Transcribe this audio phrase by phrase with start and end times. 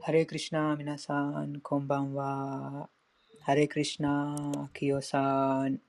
[0.00, 2.88] ハレクリシナ皆さん、こんばんは。
[3.40, 5.80] ハレクリシナ、キヨさん。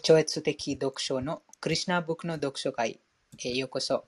[0.00, 3.00] 超越的読書のクリシナブックの読書会
[3.36, 4.06] へようこそ。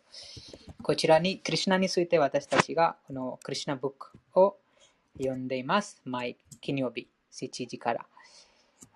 [0.82, 4.56] こちらにクリシナについて私たちがこのクリシナブックを
[5.18, 6.00] 読んでいます。
[6.06, 8.06] 毎金曜日7時から。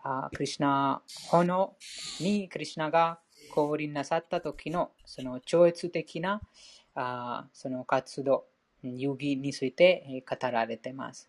[0.02, 1.76] あクリシナ、炎
[2.18, 3.18] にクリシナが
[3.54, 6.40] 降臨なさった時のその超越的な
[6.96, 8.46] あその活動、
[8.82, 11.28] 遊戯について語られています。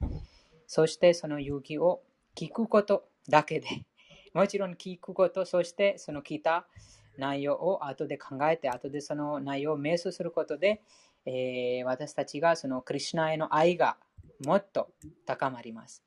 [0.65, 2.01] そしてその遊戯を
[2.35, 3.67] 聞くことだけで、
[4.33, 6.67] もちろん聞くこと、そしてその聞いた
[7.17, 10.81] 内容を後で考えて、後でその内容を瞑想することで、
[11.25, 13.97] えー私たちがそのクリシナへの愛が
[14.45, 14.93] もっと
[15.25, 16.03] 高まります。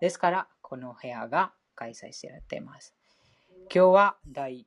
[0.00, 2.94] ですから、この部屋が開催されています。
[3.72, 4.66] 今日は第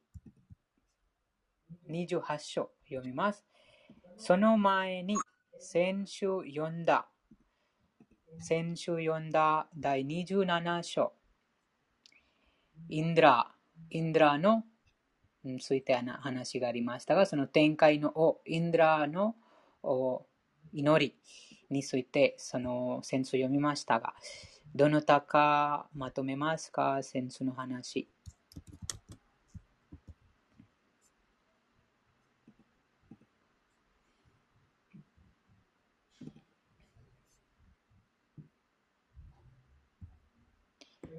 [1.90, 3.46] 28章読みます。
[4.18, 5.16] その前に
[5.60, 7.08] 先週読んだ、
[8.40, 11.14] 先週読んだ第27章、
[12.90, 13.52] インドラ、
[13.92, 14.64] インドラの
[15.62, 19.36] ついて話がありましたが、その展開の王、インドラの
[20.74, 21.16] 祈り
[21.70, 24.16] について、その先週読みましたが、
[24.76, 27.02] どなたかまとめますか？
[27.04, 28.10] 先週の話。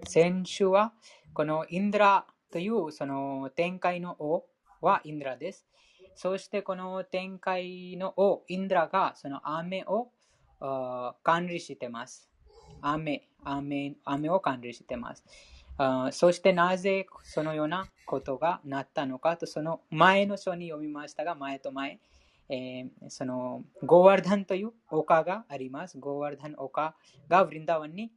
[0.09, 0.95] 先週は、
[1.35, 4.47] このインドラというその展開の王
[4.81, 5.67] はインドラです。
[6.15, 10.09] そしてこの展開の王、インドラがその雨を
[11.23, 12.31] 管理してます。
[12.81, 15.23] 雨、雨、雨を管理してます。
[16.13, 22.01] そしてなぜそのようなことがなったのかと、その前の書に読みましたが、前と前、
[22.49, 25.99] えーそのゴーワルダンという丘があります。
[25.99, 26.97] ゴーワルダン丘
[27.29, 28.11] がブリンダワンに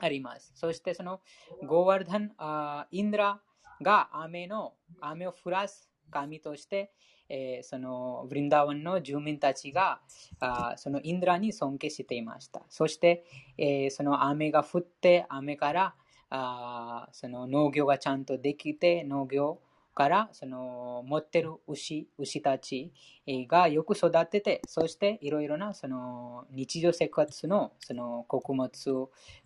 [0.00, 0.52] あります。
[0.54, 1.20] そしてその
[1.66, 3.40] ゴーワルダン、あインドラ
[3.80, 6.92] が雨の雨を降らす神として、
[7.28, 10.00] えーそのブリンダワンの住民たちが
[10.40, 12.62] あそのインドラに尊敬していました。
[12.68, 13.24] そして、
[13.58, 15.94] えーその雨が降って雨から
[16.30, 19.60] あその農業がちゃんとできて農業
[19.94, 22.92] からその持ってる牛牛たち
[23.26, 28.70] がよく育ててそしていろいろなその日常生活のその穀物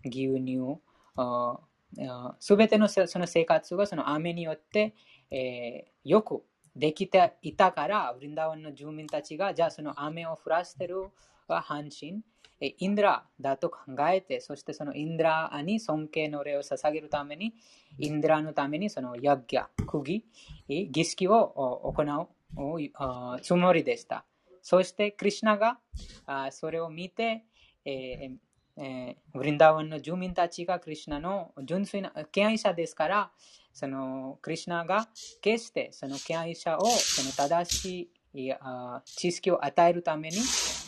[0.04, 0.78] 牛乳
[2.38, 4.94] すべてのその生活がその雨によって、
[5.30, 6.44] えーよく
[6.76, 11.08] できていたから、ブリンダワンの住民たちが、じゃあその雨を降らせてる
[11.54, 12.22] 阪神、
[12.60, 13.78] えインドラだと考
[14.08, 17.54] えて、そしてそのインドラに尊敬の礼を捧げるために、
[17.98, 20.24] インドラのためにそのヤギャ、釘、
[20.68, 24.24] 儀式を行うつもりでした。
[24.62, 25.78] そして、クリシナが
[26.50, 27.44] それを見て、
[27.84, 28.36] えー
[28.78, 33.30] えブリンダワンの住民たちがクリシナの純粋な敬愛者ですから、
[33.72, 35.08] そのクリシナが
[35.40, 38.10] 決してその敬愛者をその正しい
[39.04, 40.36] 知識を与えるために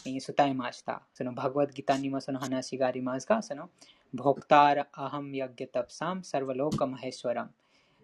[0.04, 1.02] 伝えました。
[1.14, 3.70] そのバグワッドギターにもその話がありますが、その
[4.14, 7.50] ボクターラアハムヤギタプサムサルバローカマヘシワラム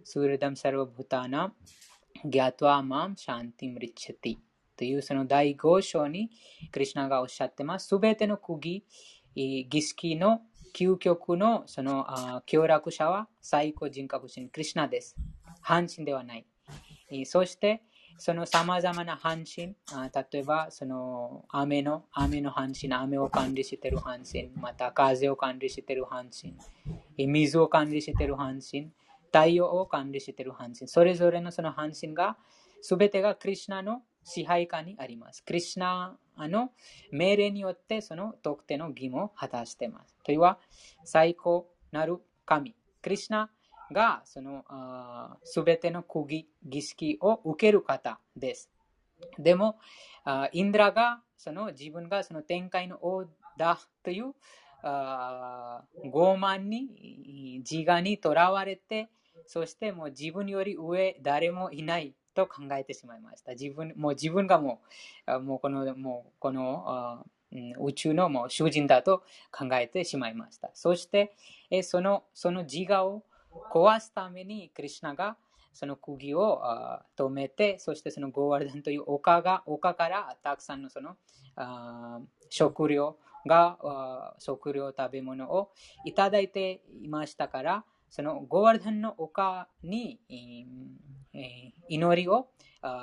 [0.04, 1.52] スールダムサルバブタナ
[2.24, 4.36] ギャトワマムシャンティムリッチェティ
[4.76, 6.30] というその第5章に
[6.70, 7.88] クリシナがおっしゃってます。
[7.88, 8.84] すべての釘、
[9.34, 10.42] 儀式の
[10.74, 15.16] 究極のそのあー協楽者は最高人格神クリシナです。
[15.60, 16.44] 半身ではない。
[17.24, 17.82] そして、
[18.18, 26.54] その様々な半身、例えばその雨の雨の半身、雨を管理している半身、また風を管理している半身、
[27.26, 28.90] 水を管理している半身、
[29.26, 32.36] 太陽を管理している半身、それぞれのその半身が、
[32.82, 35.42] すべてがクリシナの支配下にあります。
[35.42, 36.70] クリシナの
[37.10, 40.14] 命令によってその特定の義務を果たしています。
[40.22, 40.58] というは、
[41.04, 43.50] 最高なる神、クリシナ
[43.92, 44.64] がその
[45.44, 48.70] すべての釘儀式を受ける方です。
[49.38, 49.78] でも、
[50.24, 53.26] あインドラがその自分がその展開の王
[53.56, 54.34] だという
[54.82, 59.08] あ傲慢に自我にとらわれて
[59.46, 64.80] そしてもう自分より上誰もいないと考えてしまいました自分もう自分がも
[65.26, 67.24] うもうこのもうこの
[67.80, 71.34] 宇宙のもう囚人だと考えてしまいましたそして
[71.82, 73.22] そのその自我を
[73.72, 75.36] 壊すためにクリュナが
[75.72, 76.62] その釘を
[77.16, 81.16] 止めて、そしてそのゴーワルダンという丘が丘からたくさんのその
[82.48, 85.72] 食料が食料食べ物を
[86.04, 90.20] いただいていましたから、そのゴーワルダンの丘に
[91.88, 92.48] 祈りを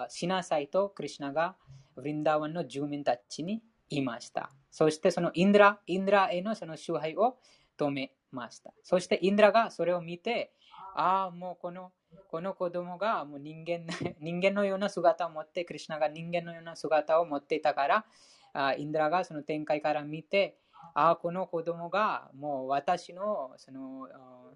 [0.08, 1.56] しなさいとクリュナが
[1.98, 4.50] ヴリンダーワンの住民たちに言いました。
[4.70, 7.38] そしてそのインドラ、インドラへのその崇拝を
[7.78, 8.74] 止めました。
[8.84, 10.54] そしてインドラがそれを見て、
[10.96, 11.92] ああ、もうこの
[12.30, 13.86] この子供がもう人間
[14.20, 18.06] 人間のような姿を持って、クリュナが人間のような姿を持っていたから、
[18.54, 20.58] あインドラがその展開から見て、
[20.94, 24.08] あこの子供がもう私のその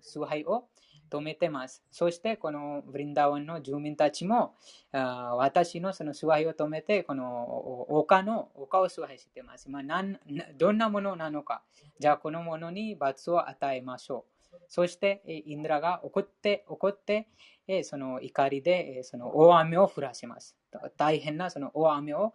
[0.01, 0.67] 崇拝を
[1.09, 1.83] 止めてます。
[1.91, 4.55] そしてこのブリンダワンの住民たちも
[4.91, 9.69] あ私のその崇拝を止めて、この丘の丘を崇拝してます。
[9.69, 10.19] まあ、なん
[10.57, 11.63] どんなものなのか。
[11.99, 14.35] じゃあこのものに罰を与えましょう。
[14.67, 17.27] そして、インドラが怒って、怒って、
[17.83, 20.55] その怒りでその大雨を降らせます。
[20.97, 22.33] 大変なその大雨を、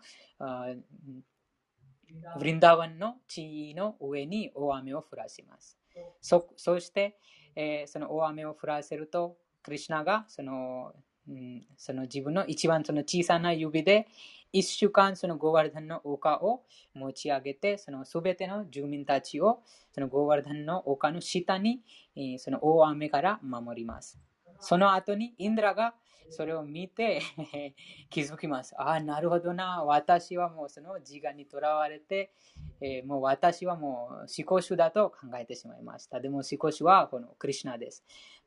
[2.39, 5.79] ブリンダワンの地位の上に大雨を降らせます。
[6.21, 7.19] そそして、
[7.57, 10.93] えその大雨を降らせると、クリュナがその、
[11.29, 14.09] うん、その自分の一番その小さな指で
[14.53, 16.63] 一週間そのゴーワルダンの丘を
[16.95, 19.63] 持ち上げて、そのすべての住民たちを
[19.93, 21.83] そのゴーワルダンの丘の下に
[22.17, 24.19] えその大雨から守ります。
[24.59, 25.95] その後にインドラが
[26.31, 27.21] それを見て
[28.09, 28.75] 気づきます。
[28.81, 29.85] ああ、なるほどな。
[29.85, 32.33] 私はもうその自我にとらわれて、
[32.81, 36.21] えー、もう私はもう思考主だと考えてしまいました。
[36.21, 38.05] でも思考主はこのクリュナです。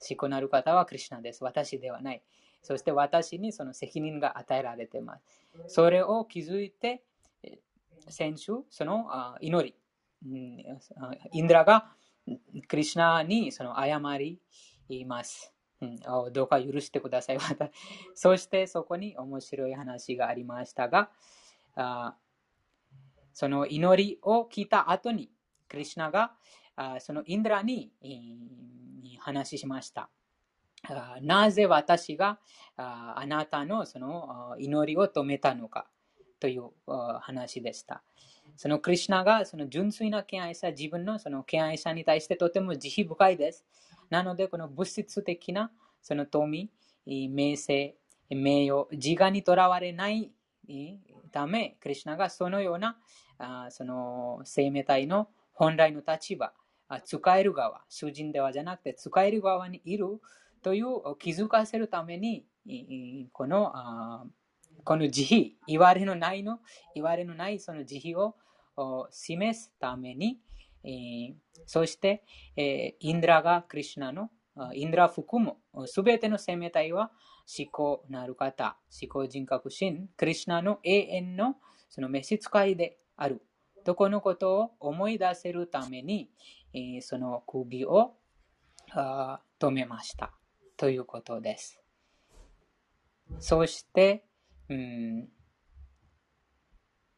[0.10, 1.44] 思考なる方はクリュナです。
[1.44, 2.24] 私ではない。
[2.62, 5.24] そして私にその責任が与えられています。
[5.68, 7.04] それを気づいて、
[8.10, 9.08] 先週、その
[9.42, 9.76] 祈り、
[11.32, 11.92] インドラが
[12.68, 15.54] クリュナにその謝ります。
[15.84, 17.38] うんどうか許してください。
[18.16, 21.12] そしてそこに面白い話がありましたが、
[21.76, 22.16] あ
[23.34, 25.32] その祈りを聞いた後に、
[25.68, 26.36] クリュナが
[26.76, 27.92] あそのインドラに
[29.20, 30.10] 話しました。
[30.90, 32.40] あなぜ私が
[32.76, 35.88] あなたのその祈りを止めたのか
[36.40, 36.72] という
[37.22, 38.04] 話でした。
[38.56, 43.66] そのクリュナがその純粋な敬愛者、自分のその敬愛者に対してとても慈悲深いです。
[44.14, 45.72] なので、この物質的な
[46.04, 46.70] その富、
[47.08, 47.96] 名声、
[48.30, 50.32] 名誉、自我にとらわれない
[51.32, 53.00] ため、クリュナがそのような
[53.40, 56.54] あその生命体の本来の立場、
[57.04, 60.22] 使える側、主人ではじゃなくて使える側にいる
[60.62, 62.46] という気づかせるために、
[63.32, 64.26] このあ
[64.84, 66.60] この慈悲、言われのないの、
[66.94, 68.36] 言われのないその慈悲
[68.78, 70.40] を示すために、
[71.66, 72.24] そして、
[72.56, 74.30] インドラがクリュナの、
[74.74, 77.12] インドラ含むすべての生命体は
[77.58, 81.56] 思考なる方、思考人格心、クリュナの永遠の
[81.90, 83.42] その召使いである。
[83.84, 86.30] とこのことを思い出せるために、
[87.02, 88.16] その首を
[89.60, 90.34] 止めました。
[90.78, 91.82] ということです。
[93.40, 94.26] そして、
[94.70, 95.30] うん、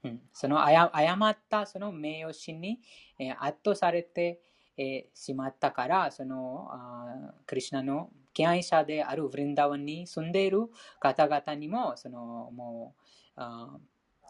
[0.07, 2.79] ん、その誤ったその名誉心に、
[3.19, 4.41] えー、圧倒されて、
[4.77, 10.67] えー、しまったから、そのあクリュナの敬愛者であるブリンダワンに住んでいる
[10.99, 13.01] 方々にも、そのもう
[13.37, 13.77] あ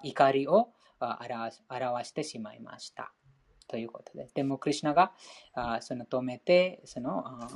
[0.04, 3.12] 怒りを表してしまいました。
[3.68, 4.30] ということで。
[4.34, 5.12] でも、クリュナが
[5.54, 7.48] あその止めて、そのあ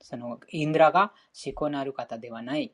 [0.00, 1.12] そのインドラが
[1.46, 2.72] 思考のある方ではない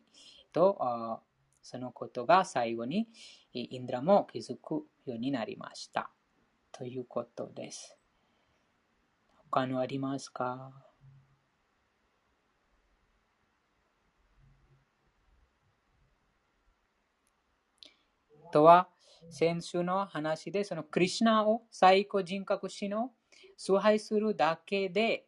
[0.53, 1.21] と、
[1.69, 3.09] そのことが最後に
[3.53, 6.13] インドラも気づくようになりました。
[6.71, 7.99] ということです。
[9.51, 10.73] 他のありますか？
[18.53, 18.89] とは、
[19.29, 23.11] 先週の話で、そのクリュナを最高人格史の
[23.57, 25.27] 崇拝するだけで、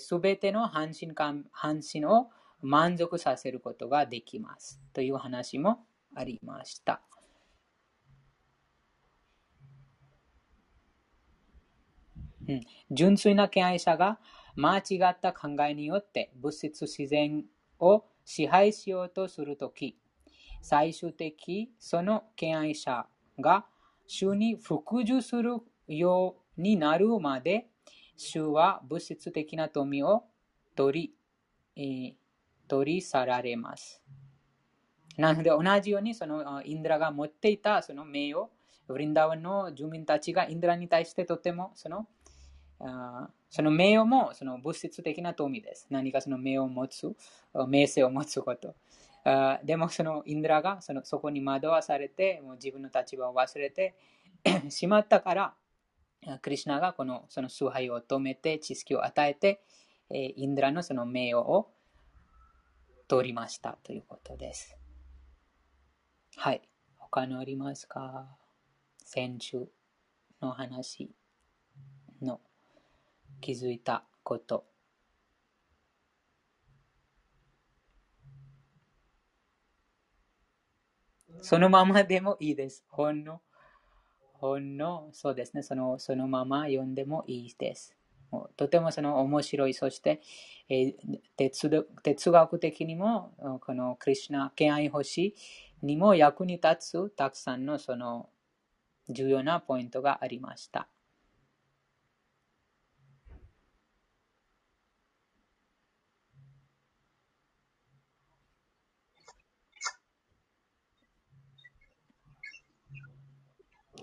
[0.00, 1.14] す、え、べ、ての半身
[1.52, 2.30] 半身を
[2.62, 4.80] 満足させることができます。
[4.92, 7.02] という話もありました。
[12.48, 14.18] うん、純粋な敬愛者が
[14.56, 17.44] 間違った考えによって物質自然
[17.78, 19.96] を支配しようとするとき、
[20.60, 23.06] 最終的その敬愛者
[23.40, 23.66] が
[24.06, 25.56] 主に服従する
[25.88, 27.66] ようになるまで、
[28.16, 30.24] 主は物質的な富を
[30.76, 31.14] 取
[31.74, 32.14] り、えー、
[32.72, 34.00] 取り去られます。
[35.18, 38.48] なので、同じようにそのインドラが持っていたその名誉、
[38.88, 42.06] ブリンダワンの住民たちがインドラに対してとてもその
[43.50, 45.86] その名誉もその物質的な富です。
[45.90, 47.14] 何かその名誉を持つ、
[47.68, 48.74] 名声を持つこと。
[49.64, 53.94] でもそのインドラがそのそこに惑わされて、もう自分の立場を忘れて
[54.70, 55.54] しまったから、
[56.40, 59.62] クリュナがこのその崇拝を止めて、知識を与えて、
[60.10, 61.70] インドラのその名誉を
[63.12, 64.74] 取りましたということです。
[66.36, 66.62] はい。
[66.96, 68.38] 他のありますか？
[69.04, 69.68] 先週
[70.40, 71.14] の話
[72.22, 72.40] の
[73.42, 74.64] 気づいたこと。
[81.42, 82.82] そのままでもいいです。
[82.88, 83.42] ほんの、
[84.32, 85.62] ほんの、そうですね。
[85.62, 87.94] そのそのまま読んでもいいです。
[88.56, 90.20] とてもその面白い、そして、
[90.68, 95.34] えー、哲学的にも、このクリュナ、敬愛星
[95.82, 98.30] にも役に立つたくさんのその
[99.08, 100.88] 重要なポイントがありました。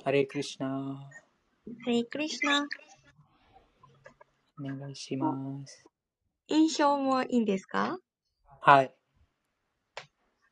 [0.03, 0.67] ハレクリシナ。
[0.67, 2.65] ハレクリシナ。
[4.59, 5.85] お願いします。
[6.47, 7.97] 印象もいいんですか？
[8.61, 8.93] はい。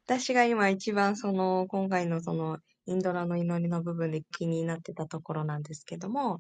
[0.06, 6.40] 私が今一番その、今回のその、インドラの祈りの部分で気になってたところなんですけども、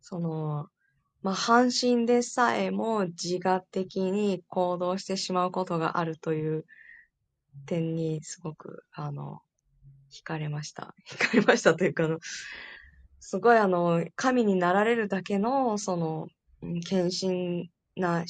[0.00, 0.68] その、
[1.22, 6.64] まあ、半身でさえも自我的に行動してしまうことがあるという
[7.66, 9.40] 点にすごく、あの、
[10.12, 10.94] 惹かれました。
[11.10, 12.20] 惹かれましたというか、あの、
[13.18, 16.28] すごいあの、神になられるだけの、その、
[16.82, 18.24] 献身な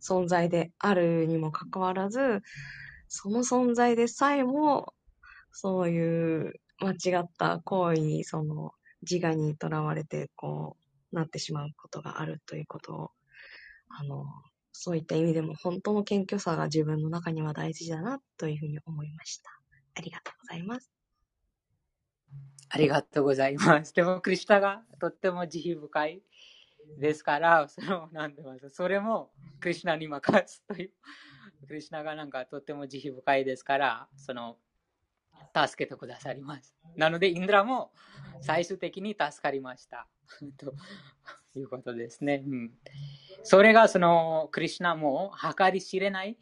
[0.00, 2.42] 存在であるにもかかわらず、
[3.08, 4.94] その存在でさえも、
[5.52, 8.72] そういう間違った行為に、その、
[9.08, 10.76] 自我にとらわれて、こ
[11.12, 13.10] う、なってしまうことがあるということを、
[13.88, 14.26] あの、
[14.72, 19.50] そういった意味でも本当の謙虚さが自分の中には大事だなというふうに思いました。
[19.94, 20.90] ありがとうございます。
[22.68, 23.94] ありがとうございます。
[23.94, 26.22] でも、クリスタがとっても慈悲深い
[26.98, 30.90] ですから、 その、なんて言いますそれもクリスナに任すという、
[31.66, 34.58] クリスナがなんかとっても慈悲深いですから、その、
[35.54, 36.74] 助けてくださります。
[36.96, 37.92] なので、インドラも
[38.40, 40.06] 最終的に助かりました。
[40.58, 40.74] と
[41.58, 42.42] いうことですね。
[42.46, 42.78] うん、
[43.42, 46.38] それがそのクリュナも計り知れない、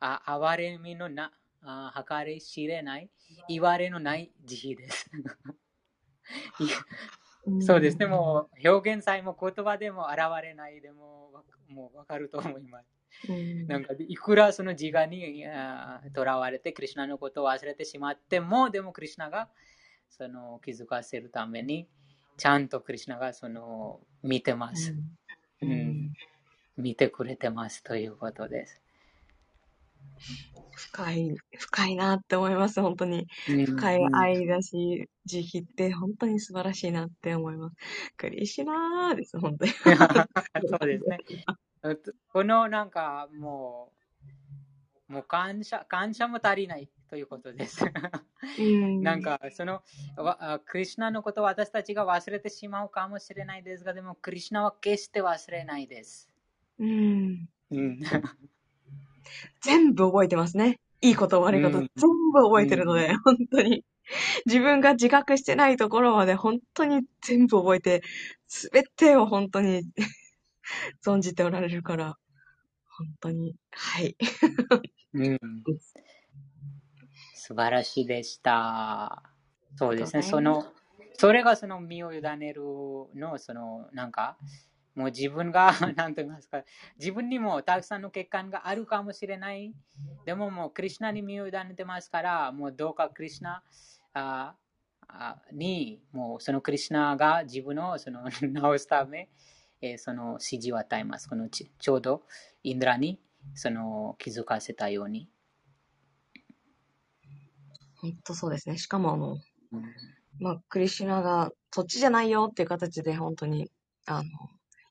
[0.00, 3.10] あ哀れみのな、あ計り知れない、
[3.48, 5.10] 言われのない慈悲です。
[7.60, 7.96] そうです。
[7.98, 11.30] ね、もう表現さえも言葉でも現れないでも
[11.68, 12.86] もうわかると思います。
[13.66, 15.44] なんかいくらその自我に
[16.14, 19.48] とらわれてクリュナのことを忘れてしまってもでもクリュナが
[20.08, 21.88] その気づかせるために
[22.36, 24.94] ちゃんとクリュナがその見てます、
[25.62, 26.12] うん、うん、
[26.76, 28.80] 見てくれてますということです。
[30.78, 33.26] 深い、深いなって思います、本当に。
[33.46, 37.76] 深い愛だし、慈悲って本当に素晴らしいなって思います。
[38.16, 39.72] クリシナーです、本当に。
[40.68, 41.18] そうですね。
[42.32, 43.92] このなんかも
[45.08, 47.84] う、もう感謝、感謝も足りないということです。
[49.02, 49.82] なんかその
[50.66, 56.30] クリュナのことを私たちが忘れてしまうかもしれないですが、でもクリュナは決して忘れないです。
[56.78, 57.48] うん。
[57.70, 58.00] うん
[59.60, 60.80] 全部覚えてますね。
[61.00, 61.88] いいこと悪いこと、全
[62.34, 63.84] 部覚えてるので、本当に。
[64.46, 68.02] 自分が自覚してないところまで本当に全部覚えて、
[68.46, 69.82] すべてを本当に
[71.04, 72.16] 存じておられるから、
[72.88, 74.16] 本当に、はい。
[75.14, 75.38] うん、
[77.34, 79.22] 素晴らしいでした。
[79.76, 80.66] そうですね、その、
[81.14, 82.62] それがその身を委ねる
[83.14, 84.36] の、その、なんか、
[84.98, 86.64] もう自分が、 何と言いますか、
[86.98, 89.72] 自分にもたくさんの欠陥があるかもしれない。
[90.24, 93.62] でももう、クリュナに身を委ねてますから、もうどうかクリュナ
[94.12, 94.56] あ
[95.52, 99.30] に、もうそのクリュナが自分をその 直すため、
[99.80, 101.28] えー、その指示を与えます。
[101.28, 102.24] このちちょうど
[102.64, 103.20] インドラに
[103.54, 105.30] その気づかせたように。
[108.00, 108.76] 本当そうですね。
[108.78, 109.38] しかもあの、
[109.72, 109.94] うん、
[110.40, 113.70] まあ、クリシュナがそっちじゃないよっていう形で本当に、
[114.06, 114.28] あの、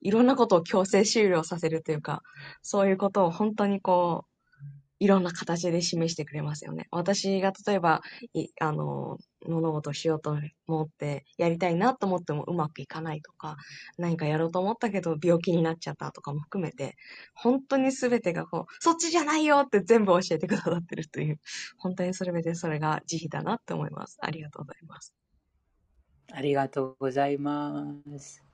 [0.01, 2.21] いろんなことを強制終了させるというか、
[2.61, 4.37] そういうことを本当にこう、
[4.99, 6.87] いろんな形で示してくれますよね。
[6.91, 8.01] 私が例えば、
[8.33, 10.37] いあの、物事をしようと
[10.67, 13.57] 思ってやりたいなと思ってもうまくいかないとか、
[13.97, 16.95] 何かやろうと思ったけど病気になっちゃったとかも含めて、
[17.35, 21.39] 本当に全てがこう、そっちじゃないよって全部教えてくださってるという、
[21.77, 24.17] 本当にそれでそれが慈悲だなって思います。
[24.21, 25.13] ありがとうございます。
[26.33, 28.46] ありがとうございます。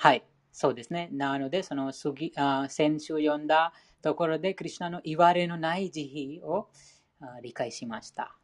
[0.00, 1.08] はい、そうですね。
[1.10, 6.70] なので、その次あ先週読んだところで、クリュナの言われのない慈悲を
[7.42, 8.36] 理解しました。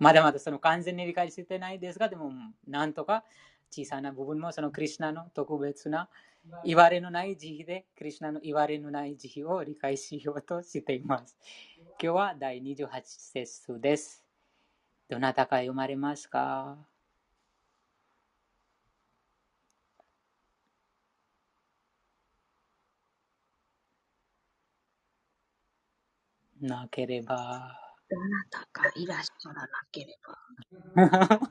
[0.00, 2.32] まだまだその完全に理解してないですが、でも、
[2.66, 3.22] なんとか
[3.70, 6.08] 小さな部分もそのクリュナの特別な
[6.64, 11.38] 言われのない慈悲で、クリュナの言われのない慈悲を理解しようとしています。
[12.02, 14.26] 今日は第28節です。
[15.08, 16.93] どなたか読まれますか？
[26.64, 27.78] なければ。
[28.10, 31.50] どなたかいらっしゃらなければ。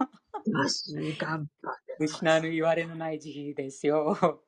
[0.63, 2.05] 私、頑張って。
[2.05, 4.43] 失う言われのない慈悲ですよ。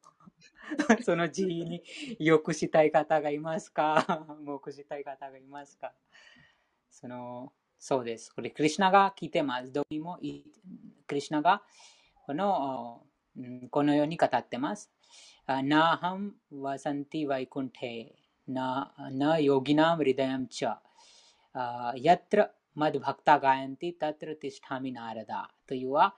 [1.04, 1.84] その慈悲に
[2.20, 4.26] よくしたい方がいますか？
[4.44, 5.94] もくしたい方がいますか？
[6.90, 8.32] その、そうです。
[8.34, 9.72] これ、クリュナが聞いてます。
[9.72, 11.62] どこにも、クリュナが
[12.26, 13.04] この、
[13.70, 14.92] このように語ってます。
[15.48, 18.16] ナハムワサンティワイクンテ
[18.48, 20.78] な、な、ヨギナムリダヤムチャ。
[21.98, 25.50] やつら、まだバクタガヤンティ、たつらティスタミナラダ。
[25.66, 26.16] というは、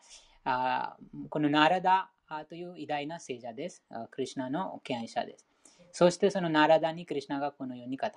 [1.29, 2.09] このナラダ
[2.49, 3.83] という偉大な聖者です。
[4.11, 5.45] クリュナの敬愛者です。
[5.91, 8.11] そしてそのナラダにクリュナがこのように語っ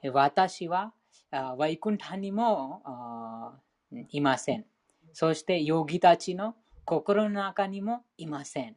[0.00, 0.92] て、私は
[1.30, 2.82] ワイクンタにも
[4.08, 4.64] いません。
[5.12, 8.76] そしてヨギたちの心の中にもいません。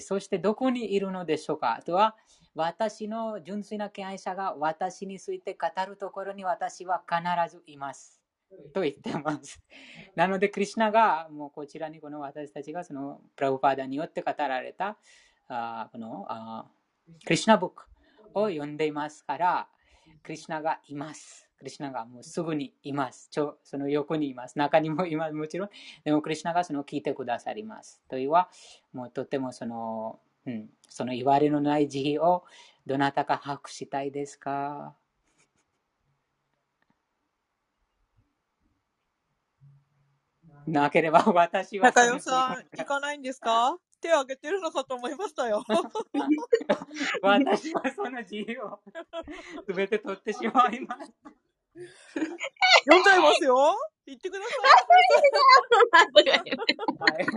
[0.00, 2.16] そしてどこにいるのでしょうかとは、
[2.54, 8.22] 私の純粋な敬愛者が私について語るところに私は必ずいます。
[8.74, 9.62] と言ってます。
[10.14, 14.98] なので、クリュナがもうこちらにこの私たちがそのプラブパーダによって語られた
[15.48, 16.66] あこのあ
[17.24, 17.84] クリュナブック
[18.34, 19.68] を読んでいますから、
[20.22, 21.48] クリュナがいます。
[21.58, 23.28] クリュナがもうすぐにいます。
[23.30, 24.58] ちょその横にいます。
[24.58, 25.34] 中にもいます。
[25.34, 25.68] もちろん。
[26.04, 28.02] でも、クリュナがその聞いてくださります。
[28.08, 28.50] というは、
[28.92, 32.44] もうとてもその、うん、その言われのない慈悲を
[32.86, 34.94] どなたか把握したいですか？
[40.66, 41.88] なければ私は。
[41.92, 43.78] 中代さん、行かないんですか？
[44.00, 45.64] 手を挙げてるのかと思いましたよ。
[47.22, 48.80] 私はその自由を
[49.64, 51.12] すべて取ってしまいます。
[52.84, 53.76] 読んじゃいますよ。
[54.06, 54.60] 言ってください。
[56.20, 57.32] はいはい、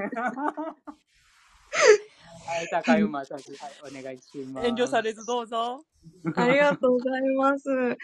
[2.72, 4.68] 高い馬たち、はい、お願いします。
[4.68, 5.84] 遠慮されずどうぞ。
[6.36, 7.98] ありがとうございます。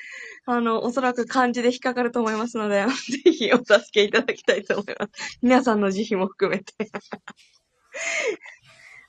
[0.46, 2.86] あの、おそらく漢字で引っかかると思いますので、
[3.24, 5.40] ぜひお助けいただきたいと思います。
[5.42, 6.74] 皆さんの慈悲も含めて。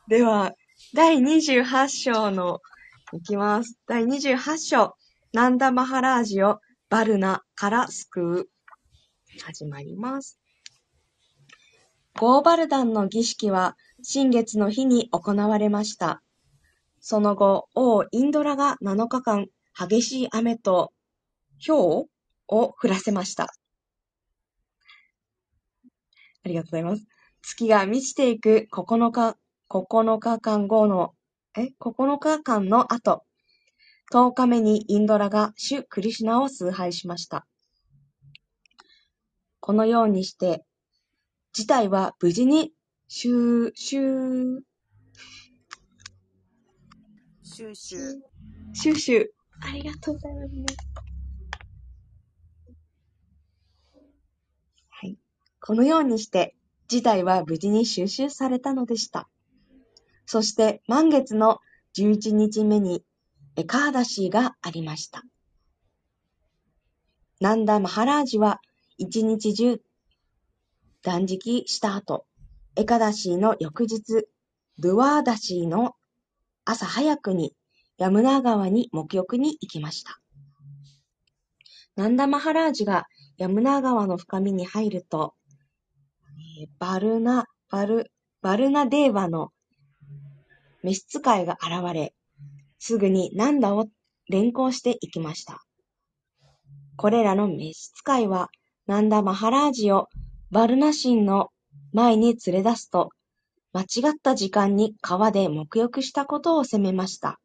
[0.08, 0.54] では、
[0.94, 2.60] 第28章の、
[3.14, 3.78] いきます。
[3.86, 4.96] 第28章、
[5.32, 8.48] ナンダマハラージをバルナから救う。
[9.42, 10.38] 始まります。
[12.18, 16.22] ゴーバルダンの儀式は新月の日に行われました。
[17.00, 20.92] その後、王インドラが7日間激しい雨と
[21.64, 22.08] 氷
[22.48, 23.44] を降らせました。
[26.44, 27.06] ありがとうございます。
[27.42, 29.36] 月が満ちていく9日、
[29.68, 31.14] 9日間後の、
[31.56, 33.24] え、9日間の後、
[34.12, 37.46] 10日目にインドラが主クリシュナを崇拝しました。
[39.60, 40.64] このようにして、
[41.52, 42.72] 事態は無事に
[43.14, 44.62] 収、収、
[47.44, 48.22] 収集。
[48.72, 49.34] 収集。
[49.60, 50.76] ありがとうございます、
[54.88, 55.18] はい。
[55.60, 56.56] このようにして、
[56.88, 59.28] 事態は無事に収集されたのでした。
[60.24, 61.60] そして、満月の
[61.94, 63.04] 11日目に、
[63.56, 65.22] エカーダシーがありました。
[67.40, 68.62] ナンダ・マハラージは
[68.96, 69.82] 一日中
[71.02, 72.24] 断食した後、
[72.74, 74.26] エカダシーの翌日、
[74.78, 75.92] ドゥワーダシーの
[76.64, 77.54] 朝早くに
[77.98, 80.18] ヤムナー川に沐浴に行きました。
[81.96, 83.04] ナンダマハラージが
[83.36, 85.34] ヤムナー川の深みに入ると、
[86.78, 89.50] バルナ、バル、バルナデーバの
[90.82, 92.14] 召使いが現れ、
[92.78, 93.86] すぐにナンダを
[94.30, 95.62] 連行していきました。
[96.96, 98.48] これらの召使いは、
[98.86, 100.08] ナンダマハラージを
[100.50, 101.51] バルナ神の
[101.92, 103.10] 前に連れ出すと、
[103.72, 107.38] 間違った時間に川で沐浴したことを責めました。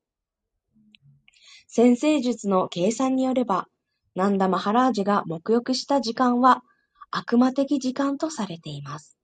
[1.68, 3.68] 先生術の計算によれば、
[4.16, 6.64] ナンダマハラージが沐浴した時間は
[7.12, 9.18] 悪魔的時間とされています。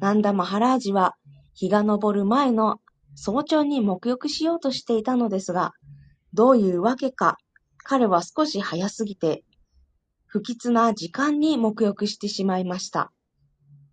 [0.00, 1.16] ナンダマハラージは
[1.54, 2.80] 日が昇る前の
[3.14, 5.72] 早朝に沐浴しようとしていたのですが、
[6.32, 7.38] どういうわけか
[7.78, 9.42] 彼は少し早すぎて
[10.26, 13.10] 不吉な時間に沐浴してしまいました。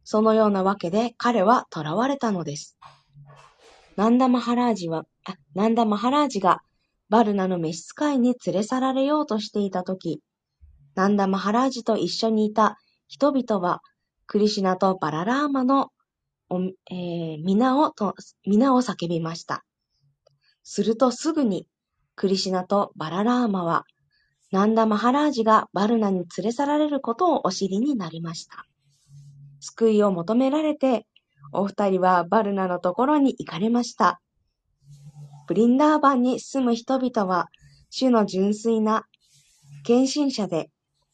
[0.09, 2.77] そのようなわけで彼は囚われたのです。
[3.97, 6.61] ナンダマハラージは、あナンダマハラージが
[7.09, 10.21] バルナの召使いに連れ去られようとしていたとき、
[10.95, 12.77] ナンダマハラージと一緒にいた
[13.09, 13.81] 人々は、
[14.27, 15.91] クリシナとバララーマの
[16.89, 18.15] えー皆をと
[18.45, 19.65] 皆を叫びました。
[20.63, 21.67] するとすぐに、
[22.15, 23.83] クリシナとバララーマは、
[24.53, 28.65] ナンダマハラージがバルナに連れ去られることをお知りになりました。
[29.67, 31.05] 救いを求められて、
[31.51, 34.21] お二人はバルナのところに行かれました。
[35.47, 37.47] ブリンダーバンに住む人々は、
[37.89, 39.05] 主の純粋な
[39.83, 40.69] 献身者で、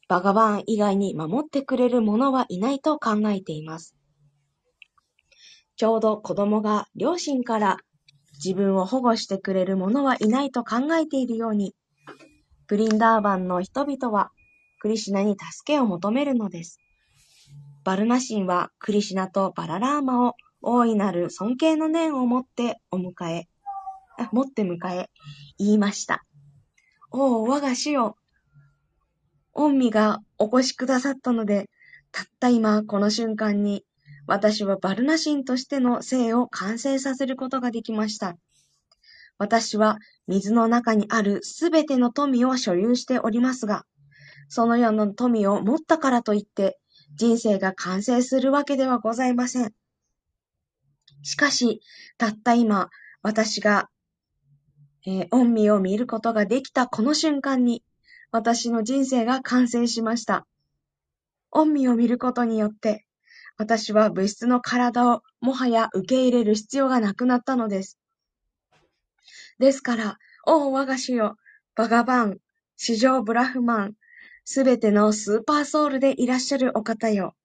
[0.08, 3.96] バガバーン以外に守ってくれる者はいないと考えています。
[5.76, 7.78] ちょうど子供が両親から
[8.44, 11.74] 自分を保護してくれる者はいないと考えているように、
[12.68, 14.32] ブリンダーバンの人々は
[14.80, 16.83] クリシナに助けを求めるのです。
[17.84, 23.48] バルナ神はクリシナとバララーマを大いなる尊敬の念を持ってお迎え、
[24.32, 25.10] 持って迎え、
[25.58, 26.24] 言いました。
[27.12, 28.16] おお、我が主よ。
[29.52, 31.70] 御身がお越しくださったので、
[32.12, 33.84] たった今この瞬間に、
[34.28, 38.38] 私はバルナ神としての生を完成させることができました。
[39.38, 43.86] 私は水の中にあるすべての富を所有しておりますが、
[44.48, 46.80] そのような富を持ったからといって、
[47.16, 49.74] 人生が完成するわけではございません。
[51.22, 51.82] しかし、
[52.18, 52.90] たった今、
[53.22, 53.90] 私が、
[55.06, 57.84] えー、御身を見ることができたこの瞬間に、
[58.32, 60.48] 私の人生が完成しました。
[61.52, 63.06] 御身を見ることによって、
[63.58, 68.00] 私は物質の体をもはや受け入れる必要がなくなったのです。
[69.60, 71.38] ですから、おお我が主よ、
[71.76, 72.40] バガバン、
[72.76, 73.94] 史上ブラフマン、
[74.46, 77.36] すべてのスーパーソウルでいらっしゃるお方よ。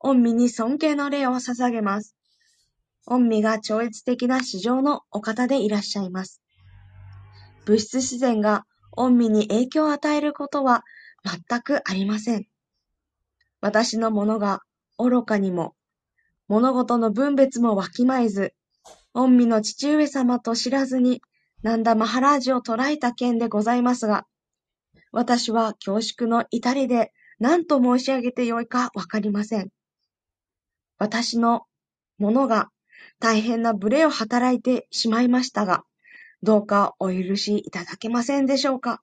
[0.00, 2.16] 御身に尊敬の礼を捧げます。
[3.06, 6.42] 御身が超越的な史上のお方でいらっしゃいます。
[7.64, 10.84] 物質自然が御身に影響を与えることは
[11.24, 12.46] 全くありません。
[13.60, 14.60] 私のものが
[14.98, 15.74] 愚かにも、
[16.48, 18.54] 物事の分別もわきまえず、
[19.14, 21.22] 御身の父上様と知らずに、
[21.62, 24.26] なんだマハラージを捕らえた件でございますが、
[25.12, 29.68] 私は恐縮の至りで何と申し上げてよいかわかりません。
[30.98, 31.62] 私の
[32.18, 32.70] ものが
[33.20, 35.84] 大変な無礼を働いてしまいましたが、
[36.42, 39.02] どうかお許しいただけませんでしょうか。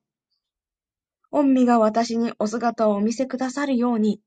[1.32, 4.19] 御身が私にお姿をお見せくださるように、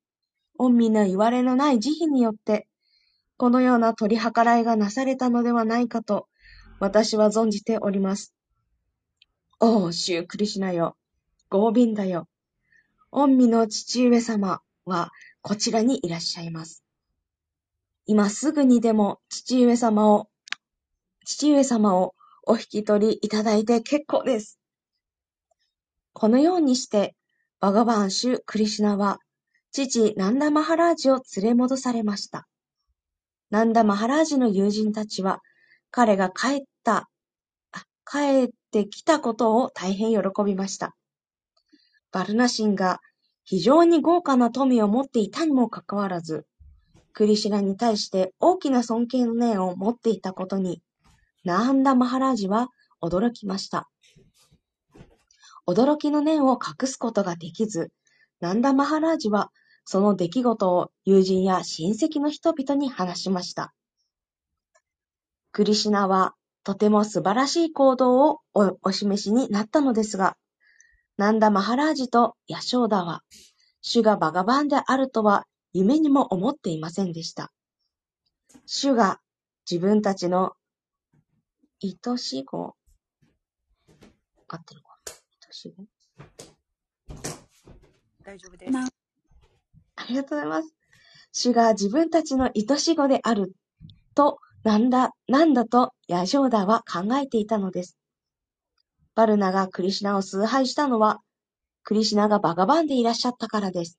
[0.57, 2.69] 御身の言われのない慈悲によって、
[3.37, 6.29] このような取り計らいがなされたのではないかと、
[6.79, 8.35] 私は存じております。
[9.59, 10.97] おう、シュークリシュナよ。
[11.53, 12.29] 豪便だよ。
[13.11, 15.11] 御身の父上様は
[15.43, 16.83] こちらにいらっしゃいます。
[18.07, 20.31] 今すぐにでも父上様を、
[21.27, 22.15] 父上様を
[22.47, 24.59] お引き取りいただいて結構です。
[26.15, 27.15] このようにして、
[27.61, 29.19] バガバンシュクリシュナは、
[29.73, 32.49] 父ナンダマハラージを連れ戻されました。
[33.51, 35.43] ナンダマハラージの友人たちは、
[35.91, 37.11] 彼が帰った、
[38.11, 40.97] 帰ってきたことを大変喜びました。
[42.13, 43.01] バルナ神が
[43.45, 46.47] 非常に豪華な富を持っていたにもかかわらず、
[47.13, 50.83] クリシュナに対して大きな尊敬の念を持っていたことに、
[51.45, 52.69] ナーンダ・マハラージは
[53.03, 53.89] 驚きました。
[55.67, 57.91] 驚きの念を隠すことができず、
[58.41, 59.51] ナンダ・マハラージは
[59.85, 63.73] その出来事を友人や親戚の人々に話しました。
[65.53, 68.41] クリシナはとても素晴らしい行動を
[68.83, 70.37] お示しになったのですが、
[71.23, 73.23] ナンダ・マハラージとヤショーダは、
[73.81, 77.53] 主がバガバンであるとは夢にも思っていませんでした。
[78.67, 79.21] 主が
[79.71, 80.55] 自分たちの
[81.81, 82.75] 愛し子、
[84.49, 84.89] 合ってるか？
[85.07, 85.15] な
[85.47, 85.87] 愛し子？
[88.25, 88.77] 大丈夫です。
[89.95, 90.75] ありがとうございます。
[91.31, 93.53] 主が自分たちの愛し子である
[94.17, 97.97] と、なんだ、なんだとヤジョーダは考えていたのです。
[99.15, 101.21] バルナがクリシナを崇拝したのは、
[101.85, 103.99] クリシナがバガバンでいらっしゃったからです。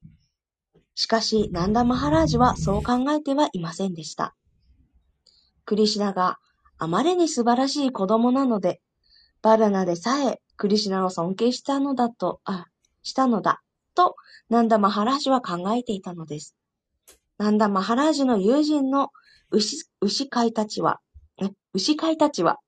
[0.95, 4.35] しかし、ナンダ・マハラージはそう考えてはいませんでした。
[5.65, 6.37] クリシナが
[6.77, 8.81] あまりに素晴らしい子供なので、
[9.41, 12.67] バルナでさえクリシナを尊敬したのだと、あ、
[13.01, 13.61] したのだ、
[13.95, 14.15] と、
[14.49, 16.55] ナンダ・マハラージは考えていたのです。
[17.37, 19.09] ナンダ・マハラージの友人の
[19.49, 20.99] 牛牛飼いたちは、
[21.73, 22.59] 牛飼いたちは、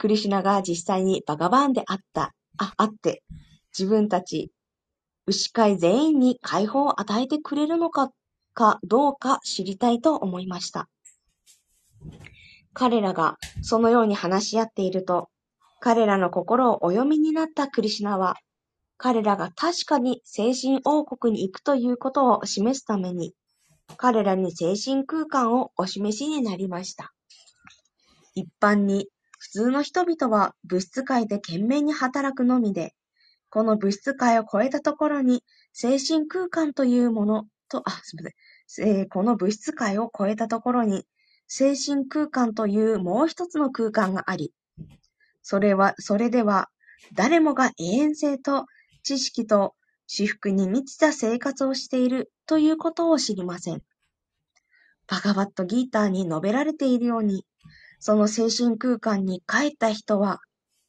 [0.00, 3.22] クリシュナが実際にバガバーンであった、あ、あって、
[3.78, 4.50] 自分たち、
[5.26, 8.10] 牛飼い全員に解放を与えてくれるのか、
[8.54, 10.88] かどうか知りたいと思いました。
[12.72, 15.28] 彼らがそのように話し合っていると、
[15.80, 18.36] 彼らの心をお読みになったクリシュナは、
[18.96, 23.34] 彼らが確かに精神王国に行くということを示すために、
[23.98, 27.12] 彼らに精神空間をお示しになりました。
[28.34, 29.10] 一般に、
[29.50, 32.94] 通の人々は物質界で懸命に働くのみで、
[33.50, 38.30] この物質界を超えたところに精神空間というものと、あ、すみま
[38.68, 41.04] せん、えー、この物質界を超えたところに
[41.48, 44.52] 精神空間というもう一つの空間があり、
[45.42, 46.68] それは、それでは、
[47.14, 48.66] 誰もが永遠性と
[49.02, 49.74] 知識と
[50.06, 53.82] 私服に満ちた生活をしているということを知りません。
[55.08, 57.44] バガバットギーターに述べられているように、
[58.00, 60.40] その精神空間に帰った人は、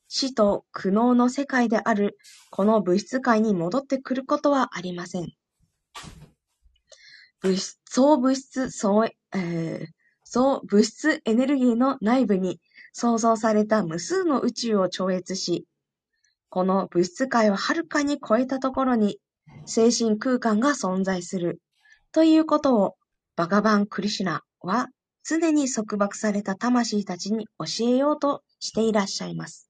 [0.07, 2.17] 死と苦悩の世界である
[2.49, 5.31] この物質界に戻ってくることはありません。
[7.41, 9.87] 物質、総物質、総、えー、
[10.23, 12.59] 総物質エネルギーの内部に
[12.93, 15.65] 創造された無数の宇宙を超越し、
[16.49, 19.19] この物質界をはるかに超えたところに
[19.65, 21.61] 精神空間が存在する
[22.11, 22.95] ということを
[23.35, 24.89] バガバン・クリシナは
[25.23, 29.69] 常に束縛された魂たちに教えようとしていらっしゃいます。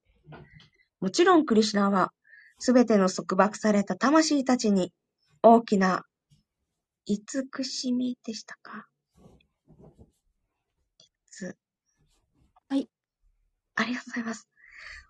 [1.00, 2.14] もちろんクリシュナは
[2.60, 4.94] すべての束縛された魂たちに
[5.44, 6.06] 大きな
[7.06, 8.88] 慈しみでしたか？
[12.70, 12.88] はい。
[13.76, 14.48] ありがとうございます。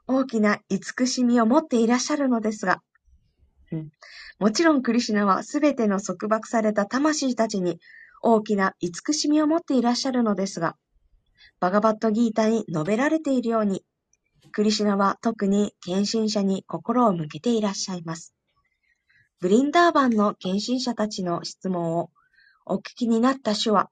[0.08, 2.82] 大きな慈しみを持っていらっしゃるのですが、
[3.72, 3.92] うん、
[4.40, 7.80] もちろんクリシュナはすべての束縛された魂たちに
[8.22, 10.76] 大きな慈しみを持っていらっしゃるのですが、
[11.60, 13.84] バガバットギータに述べられているように、
[14.52, 18.34] クリシナは特に献身者に心を向けていらっしゃいます。
[19.40, 22.12] ブリンダーバンの献身者たちの質問を
[22.66, 23.90] お聞きになった主は、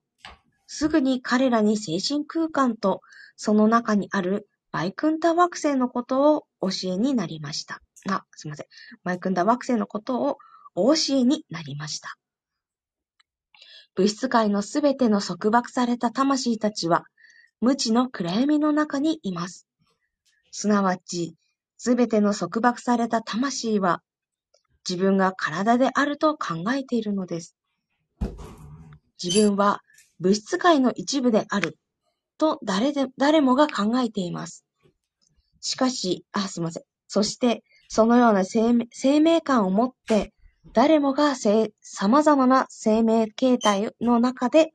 [0.68, 3.02] すぐに彼らに精神空間と
[3.36, 7.82] その中にあるバイクンタ惑星のことを教えになりました。
[8.08, 8.68] あ、すみません。
[9.04, 10.38] バイクンタ惑星のことを
[10.76, 12.19] お教えになりました。
[13.96, 17.06] 物質界のすべての束縛された魂たちは、
[17.62, 19.68] 無知の暗闇の中にいます。
[20.52, 21.36] すなわち、
[21.78, 24.02] すべての束縛された魂は、
[24.88, 27.56] 自分が体であると考えているのです。
[29.22, 29.82] 自分は
[30.20, 31.78] 物質界の一部である
[32.38, 34.66] と誰で、誰もが考えています。
[35.62, 36.84] しかし、あ、すみません。
[37.08, 40.34] そして、そのような生命生命感を持って、
[40.74, 44.74] 誰もが様々な生命形態の中で、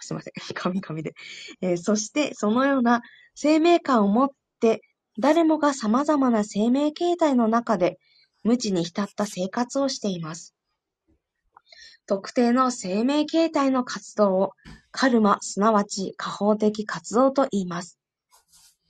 [0.00, 0.32] すみません。
[0.54, 1.14] 神々で、
[1.60, 3.02] えー、そして、そのような
[3.34, 4.82] 生命感を持って、
[5.18, 7.98] 誰もが様々な生命形態の中で、
[8.42, 10.54] 無知に浸った生活をしています。
[12.06, 14.52] 特定の生命形態の活動を
[14.92, 17.98] カルマ、すなわち下方的活動と言います。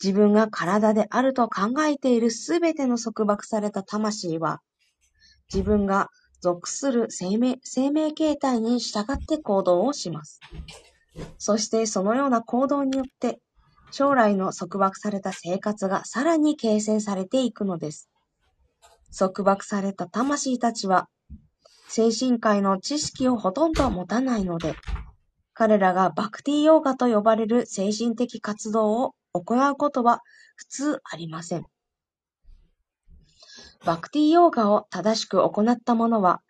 [0.02, 4.61] 自分が体であると考えているすべての束縛された魂は、
[5.52, 6.11] 自分が
[6.46, 10.44] 属する生命生命形態に従って行動をします。
[11.38, 13.40] そしてそのような行動によって、
[13.90, 18.09] 将来の束縛された生活がさらに形成されていくのです。
[19.16, 21.09] 束縛された魂たちは、
[21.88, 24.76] 精神界の知識をほとんど持たないので、
[25.52, 30.20] 彼らがバクティヨーガと呼ばれる精神的活動を行うことは
[30.54, 31.64] 普通ありません。
[33.84, 36.42] バクティヨーガを正しく行った者は、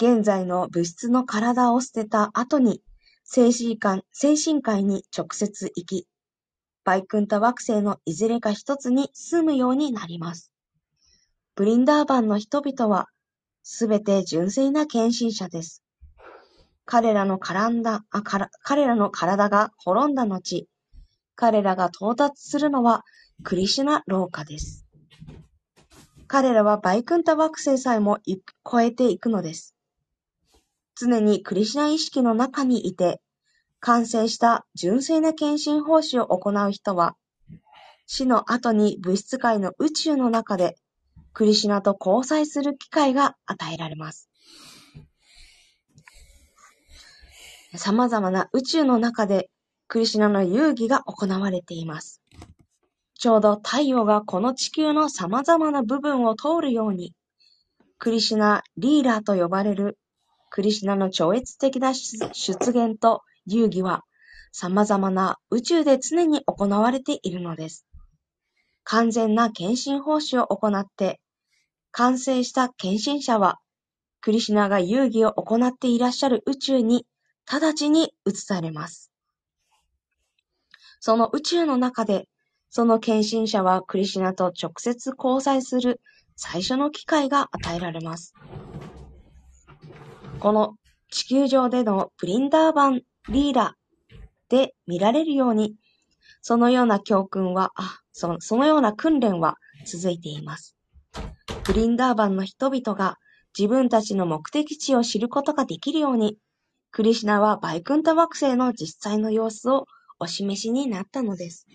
[0.00, 2.82] 現在の物質の体を捨てた後に
[3.24, 6.08] 精神界精神界に直接行き、
[6.84, 10.52] バイクンタ惑星のいずれか一つに住むようになります。
[11.54, 13.08] ブリンダーバンの人々は、
[13.62, 15.82] すべて純粋な献身者です。
[16.86, 20.66] 彼らの体あから彼らの体が滅んだ後、
[21.34, 23.04] 彼らが到達するのは
[23.44, 24.87] クリシュナ廊下です。
[26.28, 28.18] 彼らはバイクンタ惑星さえも
[28.70, 29.74] 超えていくのです。
[30.94, 33.22] 常にクリシナ意識の中にいて、
[33.80, 37.16] 完成した純粋な献身奉仕を行う人は、
[38.06, 40.76] 死の後に物質界の宇宙の中で
[41.32, 44.28] クリシナと交際する機会が与えられます。
[47.74, 49.48] 様々な宇宙の中で
[49.86, 52.20] クリシナの遊戯が行われています。
[53.18, 57.14] ちょうど太陽がこの地球の様々な部分を通るように、
[57.98, 59.98] クリシナ・リーラーと呼ばれる
[60.50, 62.16] クリシナの超越的な出
[62.70, 64.04] 現と遊戯は
[64.52, 67.86] 様々な宇宙で常に行われているのです。
[68.84, 71.20] 完全な献身奉仕を行って、
[71.90, 73.58] 完成した献身者は、
[74.20, 77.04] クリシナが遊戯を行っていらっしゃる宇宙に
[77.50, 79.10] 直ちに移されます。
[81.00, 82.28] その宇宙の中で、
[82.70, 86.00] その献身者はクリシナと直接交際する
[86.36, 88.34] 最初の機会が与えられます。
[90.40, 90.74] この
[91.10, 93.74] 地球上でのプリンダーバン・リーラ
[94.48, 95.74] で見られるように、
[96.42, 100.76] そのような教訓は、あ、そそのような訓練は続いています。
[101.64, 103.16] プリンダーバンの人々が
[103.58, 106.36] 自分たちの目的地を知ることができるように、
[106.90, 109.86] クリシナはバイクンタ惑星の実際の様子を
[110.20, 111.66] お示しになったのです。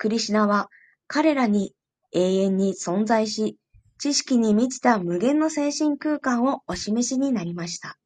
[0.00, 0.70] クリシナは
[1.08, 1.74] 彼らに
[2.12, 3.58] 永遠に存在し、
[3.98, 7.98] 知識に満ちた無限の精神空間をお示しになりました。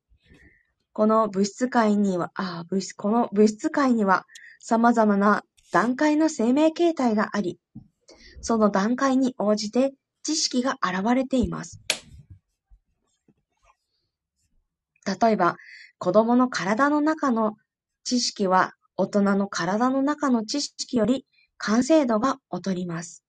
[0.93, 4.27] この物質界には、あ物質この物質界には
[4.59, 7.61] 様々な段階の生命形態があり、
[8.41, 11.81] その段階に応じて知識が現れています。
[15.07, 15.59] 例えば、
[15.99, 17.55] 子供の体の中の
[18.03, 21.25] 知識は大人の体の中の知識より
[21.59, 23.25] 完成度が劣ります。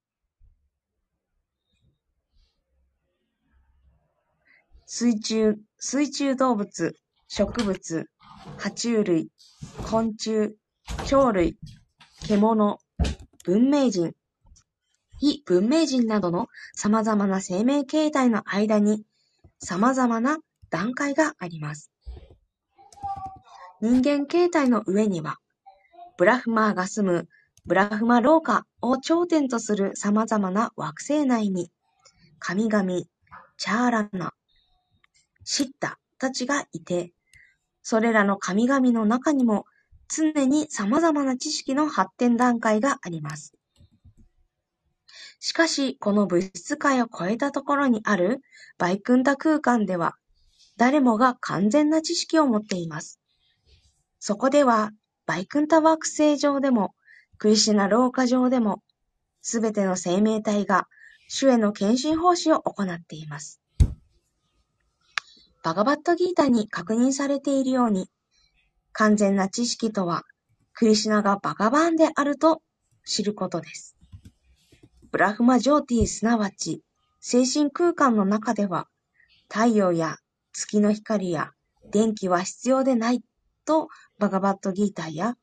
[4.85, 6.95] 水中、水中動物、
[7.27, 8.09] 植物、
[8.57, 9.29] 爬虫類、
[9.81, 10.55] 昆虫、
[11.09, 11.57] 鳥類、
[12.23, 12.77] 獣、
[13.43, 14.13] 文明人、
[15.17, 19.03] 非文明人などの様々な生命形態の間に
[19.59, 20.37] 様々な
[20.69, 21.91] 段階があります。
[23.81, 25.37] 人間形態の上には、
[26.17, 27.27] ブラフマーが住む
[27.65, 31.71] ブラフマ廊下を頂点とする様々な惑星内に、
[32.37, 33.01] 神々、
[33.57, 34.33] チャーラナ、
[35.43, 37.11] シッタたちがいて、
[37.81, 39.65] それらの神々の中にも
[40.07, 43.53] 常に様々な知識の発展段階があります。
[45.39, 48.41] しかし、この物質界を超えたところにある
[48.77, 50.15] バイクンタ空間では、
[50.77, 53.19] 誰もが完全な知識を持っています。
[54.19, 54.91] そこでは、
[55.25, 56.93] バイクンタ惑星上でも、
[57.37, 58.81] クリシナ廊下上でも、
[59.41, 60.87] すべての生命体が
[61.27, 63.61] 主への献身奉仕を行っています。
[65.63, 68.09] バガバットギータに確認されているように、
[68.91, 70.23] 完全な知識とは、
[70.73, 72.61] クリシナがバガバーンであると
[73.05, 73.95] 知ることです。
[75.11, 76.83] ブラフマジョーティーすなわち、
[77.19, 78.87] 精神空間の中では、
[79.49, 80.17] 太陽や
[80.53, 81.51] 月の光や
[81.91, 83.23] 電気は必要でない
[83.65, 85.35] とバガバットギータや、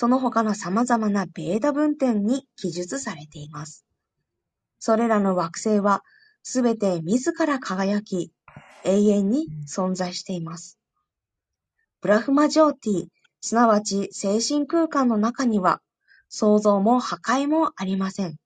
[0.00, 3.84] その他の様々なベーダ文典に記述されています。
[4.78, 6.04] それらの惑星は、
[6.44, 8.30] すべて自ら輝き、
[8.84, 10.78] 永遠に存在しています。
[12.00, 13.06] ブラフマジョーティ、
[13.40, 15.82] すなわち精神空間の中には、
[16.28, 18.36] 創造も破壊もありません。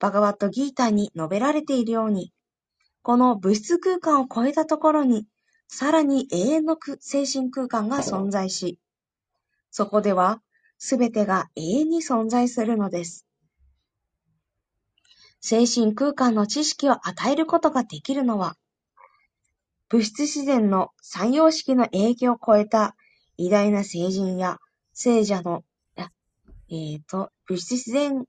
[0.00, 2.32] バガワットギータに述べられているように、
[3.02, 5.28] この物質空間を超えたところに、
[5.68, 8.80] さらに永遠の精神空間が存在し、
[9.70, 10.42] そこでは
[10.78, 13.26] すべてが永遠に存在するのです。
[15.40, 18.56] 精神空間の知識を与えることができるのは、
[19.88, 22.96] 物質自然の三様式の影響を超えた
[23.36, 24.58] 偉大な聖人や
[24.92, 25.64] 聖者の、
[25.96, 28.24] えっ、ー、と、物質自然、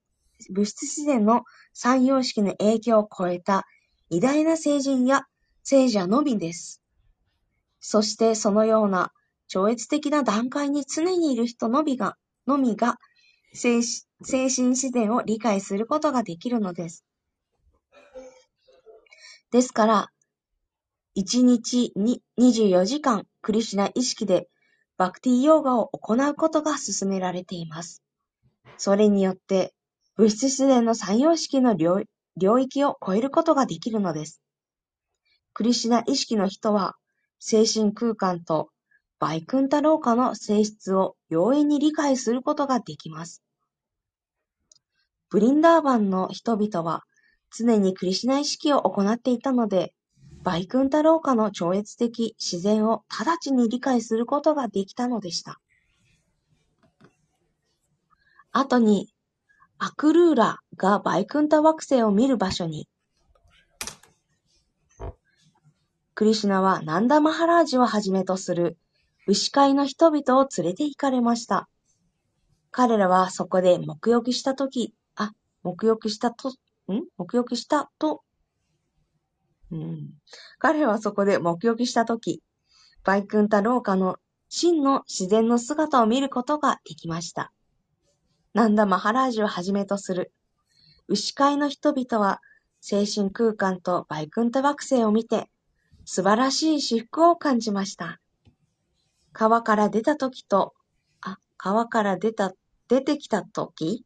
[0.50, 3.66] 物質自然の三様式の影響を超えた
[4.10, 5.26] 偉大な聖人や
[5.64, 6.82] 聖者のみです。
[7.80, 9.12] そしてそのような
[9.54, 12.16] 超越的な段階に常にいる人のみが、
[12.48, 13.00] のみが
[13.54, 13.82] 精
[14.22, 17.04] 神自然を理解することができるのです。
[19.52, 20.10] ですから、
[21.16, 24.48] 一日に24時間クリシュナ意識で
[24.96, 28.02] バクティヨーガを行うことが勧められています。
[28.78, 29.74] それによって
[30.16, 32.00] 物質自然の三様式の領
[32.60, 34.42] 域を超えることができるのです。
[35.52, 36.96] クリシュナ意識の人は
[37.40, 38.70] 精神空間と
[39.22, 43.44] バイクンタローカの性質を容易に理解することができます。
[45.30, 47.04] ブリンダーバンの人々は
[47.56, 49.94] 常にクリシナ意識を行っていたので、
[50.42, 55.62] バイクンタローカの超越的自然を直ちに理解することができたのでした。
[58.52, 59.14] 後に、
[59.78, 62.88] アクルーラがバイクンタ惑星を見る場所に、
[66.16, 68.78] クリシナはナンダマハラージをはじめとする
[69.28, 71.70] 牛飼いの人々を連れて行かれました。
[72.72, 75.32] 彼らはそこで沐浴したとき、あ、
[75.64, 77.04] 沐浴したと、ん？
[77.18, 78.24] 沐浴したと
[79.72, 80.10] うん、
[80.60, 82.44] 彼らはそこで目撃したとき、
[83.04, 84.18] バイクンタ廊下の
[84.50, 87.54] 真の自然の姿を見ることができました。
[88.54, 90.34] ナンダ・マハラージュをはじめとする
[91.08, 92.42] 牛飼いの人々は
[92.82, 95.50] 精神空間とバイクンタ惑星を見て
[96.04, 98.20] 素晴らしい至福を感じました。
[99.34, 100.74] 川から出た時と、
[101.22, 102.54] あ、川から出た、
[102.88, 104.06] 出てきた時？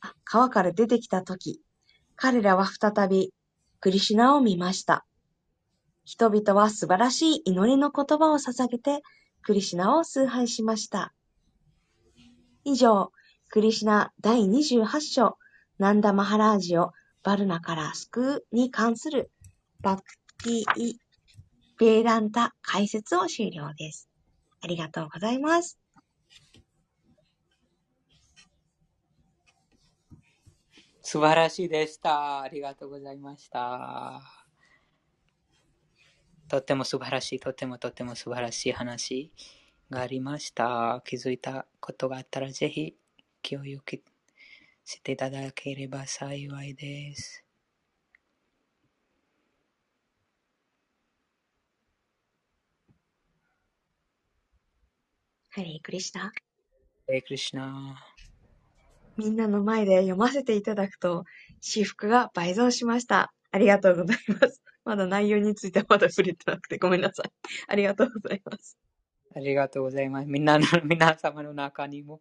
[0.00, 1.62] あ、川から出てきた時、
[2.14, 3.32] 彼らは再び
[3.80, 5.06] クリシナを見ました。
[6.04, 9.02] 人々は素晴らしい祈りの言葉を捧げて
[9.42, 11.12] クリシナを崇拝しました。
[12.64, 13.12] 以上、
[13.48, 15.38] クリシナ第28章、
[15.78, 19.30] ナンダマハラージをバルナから救うに関する
[19.80, 20.02] バク
[20.44, 20.94] ティ・
[21.78, 24.08] ベーランタ解説を終了です。
[24.62, 25.78] ありがとうございます。
[31.02, 32.40] 素晴らしいでした。
[32.42, 34.20] ありがとうございました。
[36.48, 39.32] とっても素晴らしい、とってもとっても素晴らしい話
[39.88, 41.00] がありました。
[41.04, 42.96] 気づいたことがあったらぜひ
[43.42, 43.80] 共有
[44.84, 47.45] していただければ幸いです。
[55.56, 56.20] ハレイクリシナ？
[56.20, 56.32] ハ
[57.08, 57.96] レイクリシナ。
[59.16, 61.24] みんなの前で読ませていただくと、
[61.62, 63.32] 私服が倍増しました。
[63.52, 64.60] ありがとうございます。
[64.84, 67.32] まだ内容についてはまだ触れてなくてごめんなさい。
[67.68, 68.76] ありがとうございます。
[69.34, 70.26] ありがとうございます。
[70.26, 72.20] みんなの、 皆様の中にも、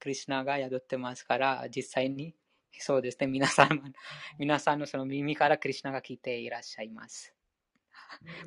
[0.00, 2.34] クリシナが宿ってますから、実際に、
[2.72, 3.94] そうですね、皆さん、
[4.40, 7.32] 皆さんのその耳からクリシナが聞いていらっしゃいます。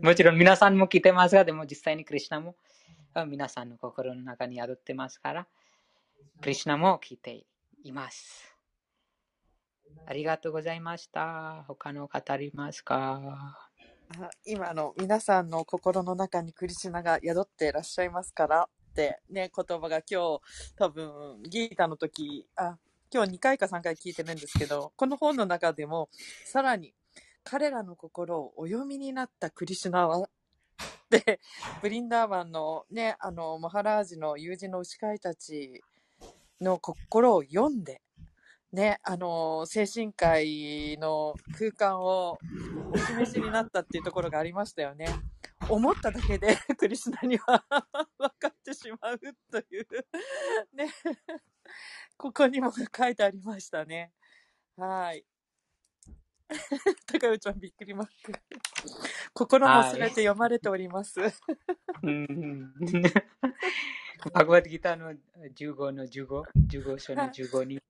[0.01, 2.57] もちろん皆さんも聞いてますが、でも実際にクリシナも
[3.15, 5.47] が皆さんの心の中に宿ってますから、
[6.41, 7.45] クリシナも聞いて
[7.83, 8.53] います。
[10.05, 11.63] ありがとうございました。
[11.65, 13.57] 他の語りますか？
[14.45, 20.41] 今の皆さんの心の中にクリシナが宿っていらっしゃいますからってね、言葉が今日
[20.75, 22.77] 多分ギータの時、あ、
[23.13, 26.09] 今日2回か3回聞いてるんですけど、この本の中でも
[26.43, 26.93] さらに
[27.45, 30.27] 彼らの心をお読みになったクリシュナは、
[31.81, 35.83] ブリンダーバンのね、あの、マハラージの友人の牛飼いたち
[36.61, 38.01] の心を読んで、
[38.71, 42.37] ね、あの、精神科医の空間を
[42.91, 45.07] お示しになったっていうところがありましたよね。
[45.69, 47.65] 思っただけで クリスナには
[48.17, 49.87] 分かってしまうという
[50.73, 50.89] ね、
[52.17, 54.11] ここにも書いてありましたね。
[54.77, 55.25] はい。
[57.11, 58.33] 高内ちゃんびっくりマーク。
[59.33, 61.19] 心もすべて読まれております。
[64.33, 65.13] バグワッドギターの
[65.55, 67.81] 15の15、15章の15に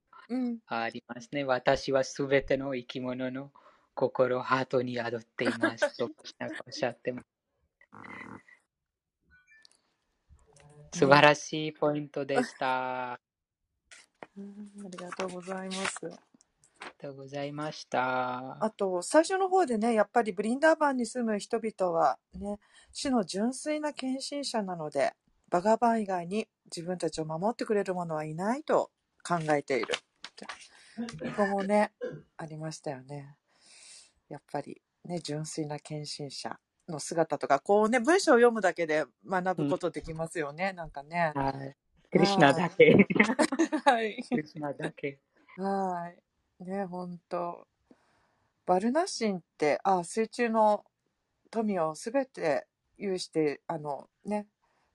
[0.67, 1.43] ありますね。
[1.43, 3.51] 私はすべての生き物の
[3.93, 6.11] 心、ハートに宿っていますとおっ
[6.71, 7.27] しゃってます。
[10.99, 13.13] 素晴らしいポイントでした。
[13.13, 13.19] あ
[14.37, 16.34] りがとうございます。
[16.86, 18.63] りがとうございました。
[18.63, 22.59] あと、最初の方でね、やっぱりブリンダーバンに住む人々はね、
[22.91, 25.13] 主の純粋な献身者なので、
[25.49, 28.91] バガバン以外に自分たちを守ってくれる者はいないと
[29.27, 29.88] 考えている。
[30.95, 31.91] ここもね、
[32.38, 33.36] ありましたよね。
[34.29, 36.57] やっぱりね、純粋な献身者
[36.88, 41.31] の姿とか、こうね、文章を読むだけで学ぶことできますよね、うん、なんかね。
[41.36, 41.75] はい。
[42.11, 43.07] クリシナだけ。
[43.86, 44.23] はい。
[44.29, 45.19] クリシナだけ。
[45.57, 46.24] はい。
[46.59, 47.67] ね、ほんと。
[48.65, 50.85] バルナシンって、あ、水中の
[51.51, 52.65] 富をすべて
[52.97, 54.47] 有して、あのね、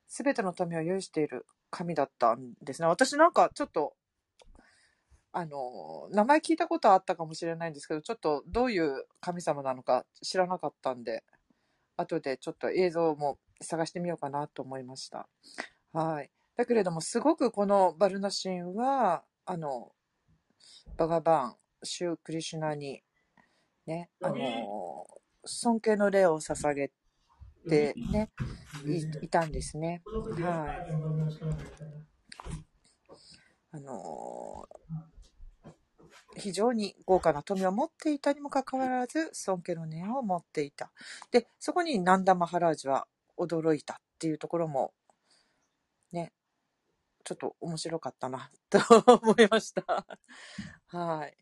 [0.08, 2.88] すべての富を有している神だったんですね。
[2.88, 3.94] 私なんかちょっと、
[5.32, 11.22] あの、名前聞いたことあったかもしれないんですけど、ちょっとどういう神様なのか知らなかったんで、
[11.96, 15.28] 後でちょっと映像も探してみようかなと思いました。
[15.92, 16.30] はい。
[16.56, 19.92] だけれども、すごくこのバルナシンは、あの、
[20.96, 23.02] バガバン、シュークリシュナに、
[23.86, 25.06] ね、あの
[25.44, 26.90] 尊敬の礼を捧げ
[27.68, 28.30] てね、
[28.86, 30.02] いいたんですね。
[30.40, 30.90] はい。
[33.72, 34.68] あの
[36.36, 40.92] 非常に豪華な富を持っていたにもかかわらず、尊敬の念を持っていた。
[41.30, 43.06] で、そこにナンダ・マハラージは
[43.38, 44.99] 驚いたっていうところも、ね、
[47.24, 48.78] ちょっと面白かったな、 と
[49.22, 50.06] 思いました。
[50.88, 51.36] はい。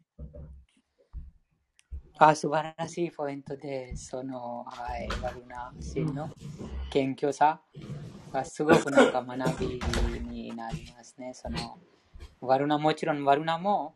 [2.21, 6.31] あ素晴らしいポイントで、その、はい、ワルナシの
[6.91, 7.61] 謙虚さ
[8.33, 9.81] がすごくなんか学び
[10.21, 11.33] になりますね。
[11.33, 11.79] その、
[12.41, 13.95] ワルナもちろんワルナも、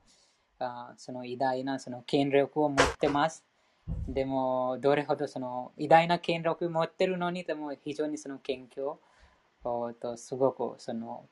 [0.60, 3.44] あその偉大なその権力を持ってます。
[4.06, 11.28] でも、どれほどその偉大な権力を持ってるのに、でも非常にその謙虚と、すごくその、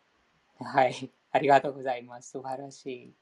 [0.60, 2.30] はい、ありがとうございます。
[2.30, 3.14] 素晴らしい。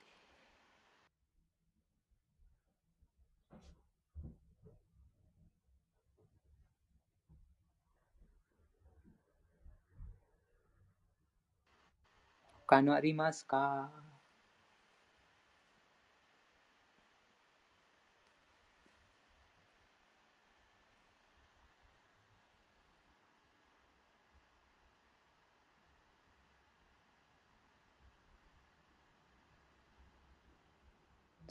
[12.66, 14.07] 他のありますか？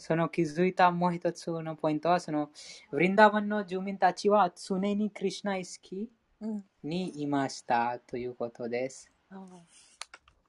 [0.08, 2.50] その気づいたもう一つのポイントは、その、
[2.92, 6.64] ブリンダーバンの住民たちは常にクリシュナ意識うん。
[6.82, 9.12] にいましたということです。
[9.30, 9.36] あ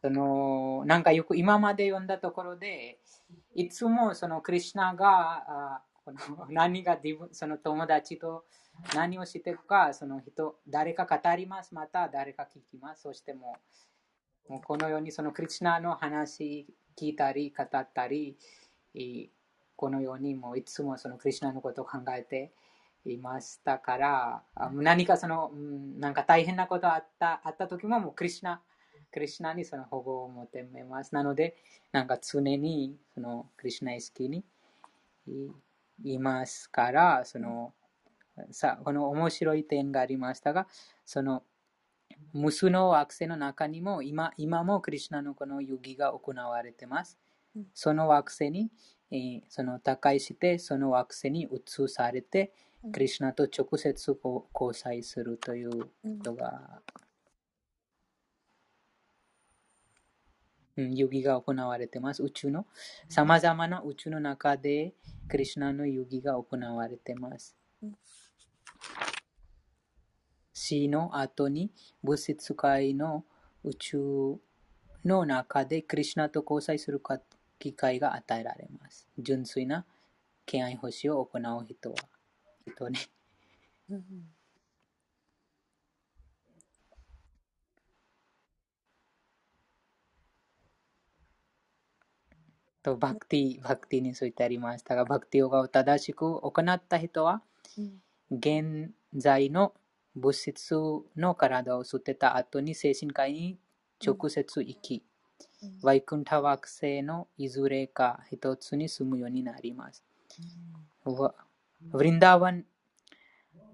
[0.01, 3.01] その、なんかよく今まで読んだところで、
[3.53, 8.45] いつもそのクリシュナが、あこの何が自分、その友達と
[8.95, 13.03] 何をしてるか、その人、誰か語ります、また誰か聞きます。
[13.03, 13.57] そしても
[14.49, 18.39] う、もうこのようにそのクリシュナの話聞いたり、語ったり、
[18.95, 19.38] えー
[19.79, 22.51] このようにもういつもそのクリシュナのことを考えて
[23.07, 28.61] いましたから、あ何かその、うんなんか大変なことあったあった時ももうクリシュナ、
[29.13, 31.15] クリシュナにその保護を求めます。
[31.15, 31.57] なので、
[31.93, 34.45] なんか常にそのクリシュナ意識に
[36.03, 37.73] いいますから、その
[38.51, 40.67] さこの面白い点がありましたが、
[41.07, 41.45] その
[42.33, 47.28] 無数の惑星の中にも今今もクリシュナのこの遊戯が行われていますうん。
[47.75, 48.71] その惑星に、
[49.11, 52.53] えーその他界して、その惑星に移されて
[52.85, 54.19] うん、クリシュナと直接
[54.55, 55.71] 交際するという
[56.05, 56.81] うんことが、
[60.77, 62.23] うん、遊戯が行われています。
[62.23, 62.67] 宇宙の、
[63.09, 64.95] さまざまな宇宙の中で、
[65.29, 67.99] クリシュナの遊戯が行われていますうん。
[70.55, 71.71] 死の後に
[72.03, 73.25] 物質界の
[73.63, 73.99] 宇宙
[75.05, 77.21] の中でクリシュナと交際するか
[77.59, 79.09] 機会が与えられます。
[79.19, 79.85] 純粋な
[80.47, 81.97] 敬愛奉仕を行う人は。
[82.67, 82.99] 人ね。
[92.83, 97.43] とバクティ、バクティにそういってありましたが、バクティヨガを正しく行った人は、
[98.31, 99.75] 現在の
[100.15, 100.75] 物質
[101.17, 103.59] の体を捨てた後に精神界に
[104.05, 105.08] 直接行き、うん
[105.83, 110.05] ワイクンタ惑星のいずれか一つに住むようになります。
[111.05, 111.35] わ
[111.81, 112.65] ブリンダーワン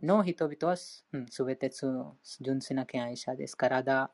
[0.02, 1.04] の人々はす
[1.44, 1.86] べ、てつ
[2.40, 3.56] 純粋な敬愛者です。
[3.56, 4.10] 体、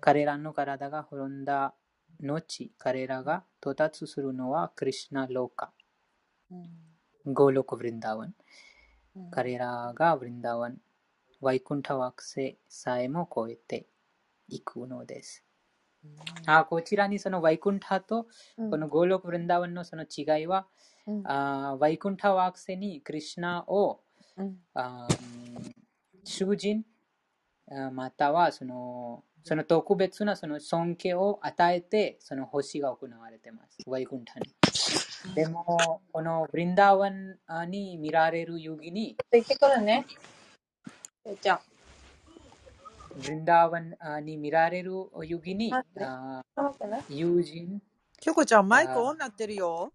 [0.00, 1.74] 彼らの体が滅んだ
[2.20, 5.72] 後、彼らが到達するのはクリシュナローカ、
[6.50, 6.66] うん
[7.30, 8.34] ゴーロクブリンダーワン。
[9.16, 10.78] うん彼らがブリンダーワン、
[11.40, 13.86] ワイクンタ惑星さえも超えて
[14.48, 15.44] いくのです。
[16.46, 18.26] あこちらにそのワイクンタと
[18.56, 20.66] うんこのゴーロクブリンダーワンのその違いは、
[21.06, 24.00] うんあワイクンタ惑星にクリシュナを
[24.36, 25.72] うんあー
[26.24, 26.84] 囚人
[27.70, 33.78] あまたはそのその特別なその尊敬を与えてその星が行われています。
[33.86, 35.34] ワイクンタに。
[35.34, 40.06] でも、このブリンダーワンあに見られる遊戯に、行ってくるね。
[41.24, 41.60] えちゃあ
[44.22, 44.92] に見られる
[45.24, 47.04] 遊戯に、待ってあ待ってね。
[47.08, 47.80] 友人、
[48.20, 49.92] きょこちゃん、マイクオンになってるよ。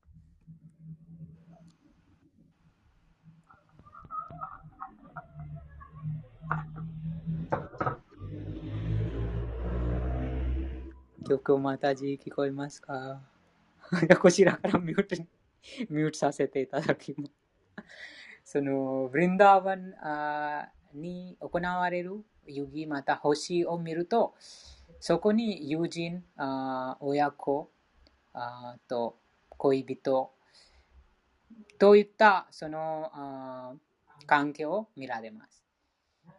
[11.27, 13.21] 曲をまたじ聞こえますか
[14.21, 15.27] こちらからミュートに、
[15.89, 17.31] ミュートさせていただきます。
[18.43, 24.35] その、ブリンダーワンに行われる遊戯、また星を見ると、
[24.99, 27.69] そこに友人、あ親子
[28.33, 29.17] あと
[29.49, 30.31] 恋人
[31.77, 33.73] といったそのあ
[34.25, 35.63] 関係を見られます。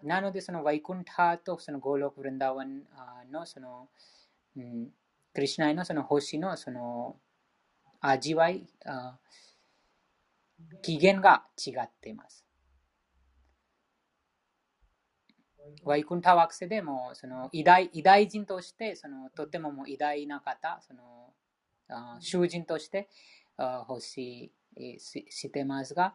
[0.02, 2.82] なので、そのワイクンタとそのゴーロクブリンダワン
[3.30, 3.88] のその、
[4.56, 4.88] うん、
[5.32, 7.16] クリシナイのその星のその
[8.00, 9.18] 味わい、あ
[10.82, 12.43] 起源が違っています。
[15.84, 21.00] ワイクンタ惑星でもその偉大偉大人としてそのとてもも偉大な方、その
[22.20, 23.08] 囚人として
[23.56, 26.14] あ星えーししてますが、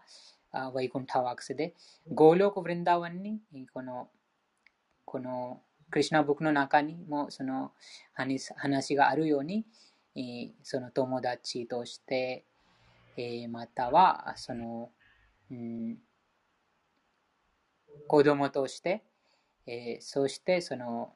[0.51, 1.73] ワイクンタ惑星で
[2.11, 3.39] ゴーローク・ブリンダワンに
[3.73, 4.09] この
[5.05, 7.71] このクリシュナブックの中にもその
[8.13, 9.65] 話話があるように、
[10.63, 12.45] その友達として、
[13.49, 14.91] またはその、
[15.51, 15.97] うん、
[18.07, 19.03] 子供として、
[19.71, 21.13] えー、そしてその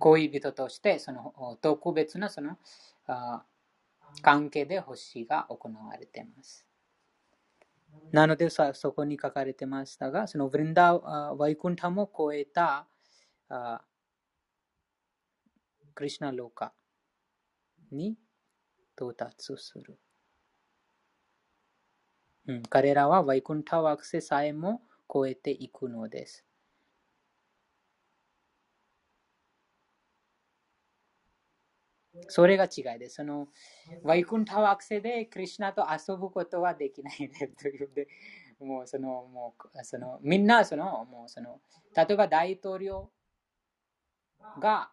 [0.00, 2.58] 恋人としてその特別なその
[3.06, 3.44] あ
[4.20, 6.66] 関係で星が行われています。
[8.10, 12.86] なのでさそこに書かれてましたが、そのブリンダー、ワイクンタも超えた
[13.48, 13.82] あ
[15.94, 16.72] クリシナローカ
[17.92, 18.16] に
[18.96, 19.98] 到達する。
[22.46, 26.44] うん、彼らはワイクンタ惑星さえも超えていくのです。
[32.28, 33.16] それが違いです。
[33.16, 33.48] その、
[34.02, 38.08] ワイクンタ惑星でクリュナと遊ぶことはできないねというで、
[38.60, 41.60] もうその、もう、その、みんなその、もうその、
[41.96, 43.10] 例えば大統領
[44.60, 44.90] が、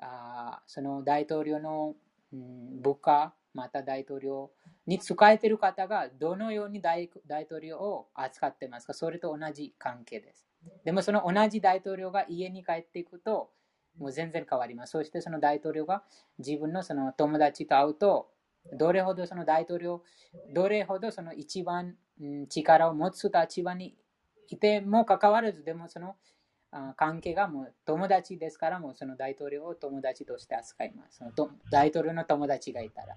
[0.00, 1.94] あその大統領の、
[2.32, 4.50] うん、部下、また大統領
[4.86, 10.46] に使えている方がどのように大大統領を扱ってますかそれと同じ関係です。
[10.84, 13.50] でもその同じ大統領が家に帰っていくと、
[13.98, 14.92] もう全然変わります。
[14.92, 16.02] そしてその大統領が
[16.38, 18.30] 自分のその友達と会うと、
[18.72, 20.02] どれほどその大統領、
[20.54, 21.96] どれほどその一番
[22.48, 23.96] 力を持つ立場に
[24.48, 26.16] いてもかかわらず、でもその
[26.96, 31.18] 関係がもう友達ですから、もうその大統領を友達として扱います。
[31.18, 33.16] その大統領の友達がいたら。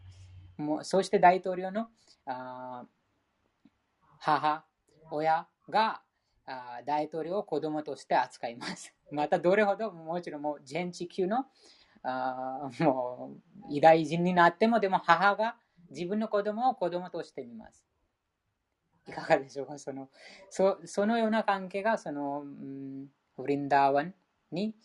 [0.57, 1.87] もうそして大統領の
[2.25, 2.85] あ
[4.19, 4.63] 母、
[5.09, 6.01] 親が
[6.45, 8.93] あ大統領を子供として扱います。
[9.11, 11.45] またどれほどもちろんもう全地球の
[12.03, 15.57] あ もう偉大人になってもでも母が
[15.89, 17.85] 自分の子供を子供として見ます。
[19.07, 19.77] いかがでしょうか？
[19.77, 20.09] その
[20.49, 24.13] そそのような関係がその、うん、ウリンダーワン
[24.51, 24.75] に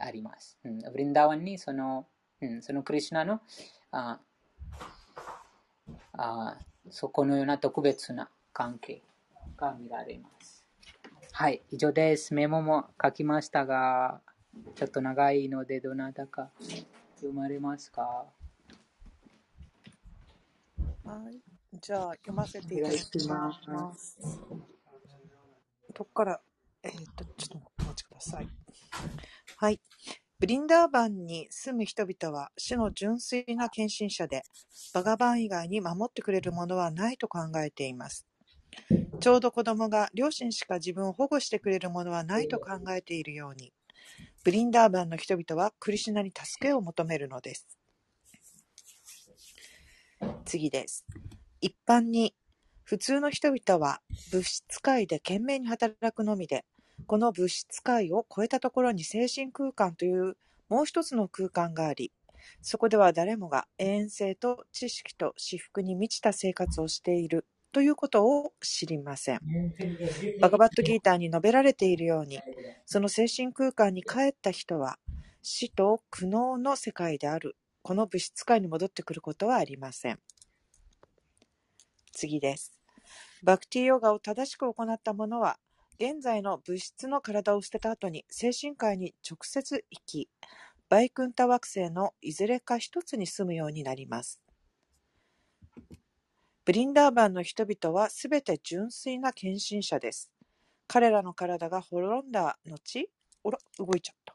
[0.00, 0.58] あります。
[0.64, 2.06] うん、ウリンダーワンにその,、
[2.40, 3.40] うん、そのクリュナの
[3.90, 4.20] あ
[6.12, 6.58] あ
[6.90, 9.02] そこのような特別な関係
[9.56, 10.53] が見られます。
[11.36, 12.32] はい、以上です。
[12.32, 14.20] メモも書きましたが、
[14.76, 16.52] ちょっと長いので、どなたか
[17.16, 18.02] 読まれますか？
[21.02, 21.40] はい。
[21.82, 24.16] じゃあ、読ませていただきます。
[25.92, 26.40] どこから、
[26.84, 28.48] えっ、ー、と、ちょっとお待ちください。
[29.56, 29.80] はい。
[30.38, 34.44] ブリンダーバンに住む人々は主の純粋な献身者で、
[34.94, 38.24] バガバン以外に守ってくれるものはないと考えています。
[39.24, 43.72] ちょうど子供が両親しか自分を保護してくれるものはないと考えているように、
[44.44, 47.66] ブリンダーバンの人々はクリシュナに助けを求めるのです。
[50.44, 51.06] 次です。
[51.62, 52.34] 一般に、
[52.82, 56.66] 普通の人々は物質界で懸命に働くのみで、
[57.06, 60.36] この物質界を超えたところに精神空間という
[60.68, 62.12] もう一つの空間があり、
[62.60, 69.42] そこでは誰もが永遠性と知識と至福に満ちた生活をしているということを知りません。
[70.38, 72.44] バガバットギーターに述べられているように、
[72.86, 74.98] その精神空間に帰った人は、
[75.42, 80.20] 死と苦悩の世界である、この物質界に戻ってくることはありません。
[82.12, 82.72] 次です。
[83.42, 85.58] バクティヨガを正しく行った者は、
[85.98, 90.28] 現在の物質の体を捨てた後に精神界に直接行き、
[90.88, 94.43] バイクンタ惑星のいずれか一つに住むようになります。
[96.66, 100.30] ブリンダーバンの人々はすべて純粋な献身者です。
[100.86, 103.10] 彼らの体が滅んだ後、
[103.42, 104.34] おら、動いちゃった。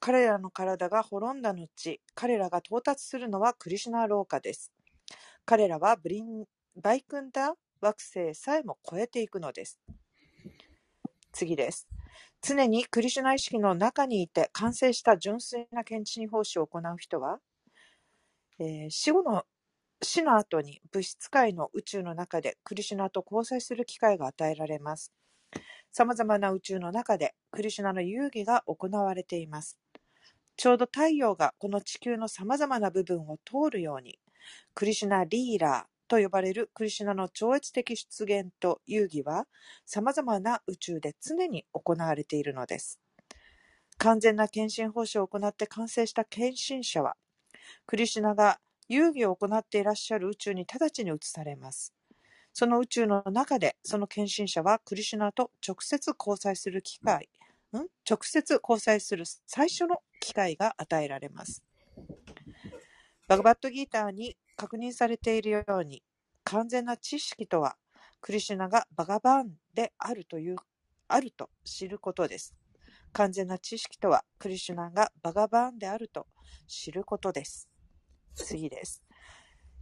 [0.00, 4.72] 彼らの体が滅んだ後、彼らが到達するのはクリシュナー廊下です。
[5.44, 6.46] 彼らはブリン、
[6.80, 9.78] バイクンダー惑星さえも超えていくのです。
[11.32, 11.86] 次です。
[12.40, 17.40] 常にクリシュナ意識の中にいて完成した純粋な献身奉仕を行う人は、
[18.90, 19.44] 死後の
[20.02, 25.12] 死の後に物質界の宇宙の中でクリシュナと交際する機会が与えられます。
[25.92, 29.78] 様々な宇宙の中でクリシュナの遊戯が行われています。
[30.56, 34.18] ちょうど太陽がこの地球の様々な部分を通るように、
[34.74, 39.46] クリシュナリーラーと呼ばれるクリシュナの超越的出現と遊戯は
[39.84, 43.00] 様々な宇宙で常に行われているのです。
[43.98, 47.16] 完全な献身奉仕を行って完成した献身者は
[47.86, 51.92] クリシュナが遊戯を行っていらっしゃる宇宙に直ちに移されます。
[52.52, 57.28] その宇宙の中で、その献身者はクリシュナと直接交際する機会、
[57.74, 57.78] ん？
[58.08, 61.62] 直接交際する最初の機会が与えられます。
[63.28, 66.02] バグバットギーターに確認されているように、
[66.44, 67.76] 完全な知識とは、
[68.20, 70.56] クリシュナがバガバーンであるという、
[71.08, 72.54] あると知ることです。
[73.16, 76.26] 完全な知識とは、クリシュナがバガバーンであると
[76.66, 77.66] 知ることです。
[78.34, 79.02] 次です。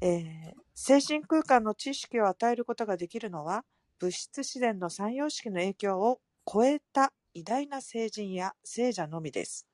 [0.00, 3.64] えー、精神空間の知識を与えることができるのは、
[3.98, 9.66] 物質自然の三様式の影響を超えた偉大な聖人や聖者のみです。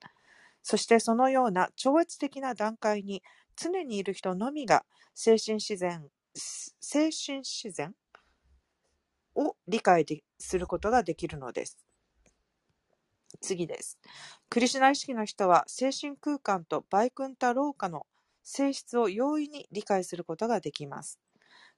[0.63, 3.23] そしてそのような超越的な段階に
[3.57, 7.95] 常にいる人のみが精神自然精神自然
[9.35, 10.07] を理解
[10.39, 11.89] することができるのです。
[13.41, 13.99] 次です。
[14.49, 18.07] クリシュナ意識の人は精神空間とバイクンタローカの
[18.43, 21.18] 性質を容易に理解することができます。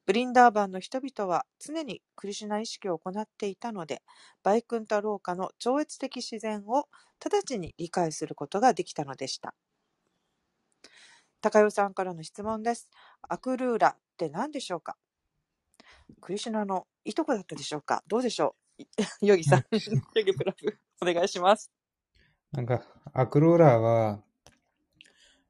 [0.04, 4.02] ブリンダーバンの人々は常にクリシュナ意識を行っていたので、
[4.42, 6.88] バイクンタローカの超越的自然を
[7.24, 9.54] 直ちに理解することができたのでした。
[11.40, 12.88] 高代さんからの質問です。
[13.28, 14.96] アクルーラって何でしょうか？
[16.20, 18.02] クリシュナのいとこだったでしょうか？
[18.08, 18.61] どうでしょう？
[19.20, 21.72] ヨギさん、ヨギプラフ、お願いします。
[22.52, 24.22] なんか、アクルーラーは、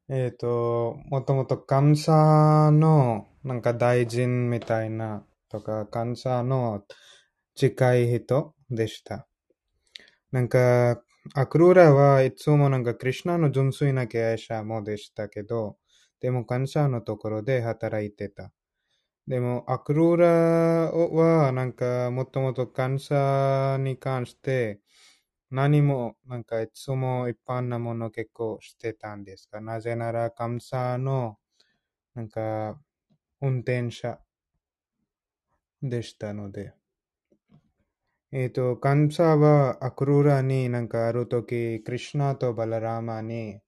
[0.08, 6.84] えっ、と、もともとカンサの、なんか大臣みたいな、とか、カンサの
[7.54, 9.26] 近い人でした。
[10.30, 11.02] なんか、
[11.34, 15.76] アクルーラーはいつもなんかクリュナの純粋な経営者もでしたけど、
[16.20, 18.52] でもカンサのところで働いてた。
[19.28, 20.26] でも、アクルーラ
[20.90, 24.80] はなんかもともとカンサに関して
[25.50, 29.60] 何もなんかいつも一般なもの結構してたんですか？
[29.60, 31.38] なぜならカンサの
[32.14, 32.80] なんか
[33.40, 34.18] 運転者
[35.82, 36.74] でしたので。
[38.32, 43.60] えっ、と、カンサはアクルーラになんかあるとき、クリシュナとバララーマに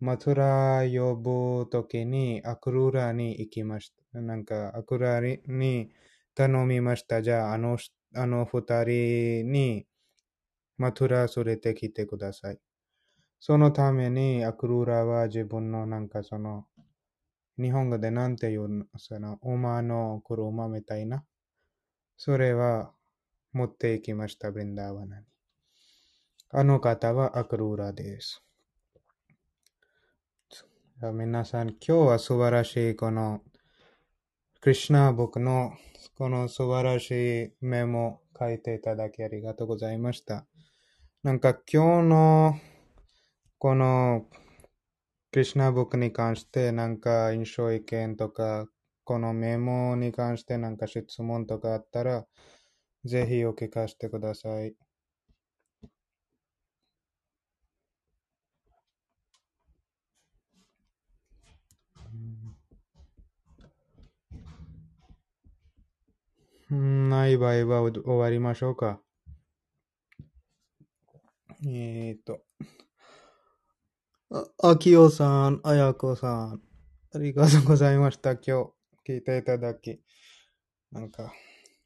[0.00, 4.01] マツラ呼ぶときにアクルーラに行きました。
[4.12, 5.90] なんかアクラに
[6.34, 7.22] 頼みました。
[7.22, 7.78] じゃあ、あの、
[8.14, 9.86] あの二人に
[10.76, 12.58] マツラ連れてきてください。
[13.40, 16.66] そのためにアクルーラは自分のなんかその、
[17.58, 21.24] 日本語でなんていうの、その、馬の車みたいな。
[22.16, 22.92] それは
[23.52, 25.26] 持っていきました、ブリンダーワナに。
[26.50, 28.42] あの方はアクルーラです。
[31.00, 33.42] 皆さん、今日は素晴らしいこの、
[34.62, 35.72] クリシナ僕の
[36.16, 40.46] この素晴らしいメモ書いていただきありがとうございました。
[41.24, 42.54] なんか今日の
[43.58, 44.28] この
[45.32, 48.68] クリシナ僕に関してなんか印象意見とか
[49.02, 52.24] このメモに関してなんか質問とかあったら
[53.04, 54.76] ぜひお聞かせてください。
[66.74, 69.00] ない場合は終わりましょうか。
[71.66, 72.42] えーと。
[74.30, 76.62] あ、あきおさん、あやこさん、
[77.14, 78.32] ありがとうございました。
[78.32, 78.52] 今日
[79.06, 80.02] 聞いていただき。
[80.90, 81.32] なんか、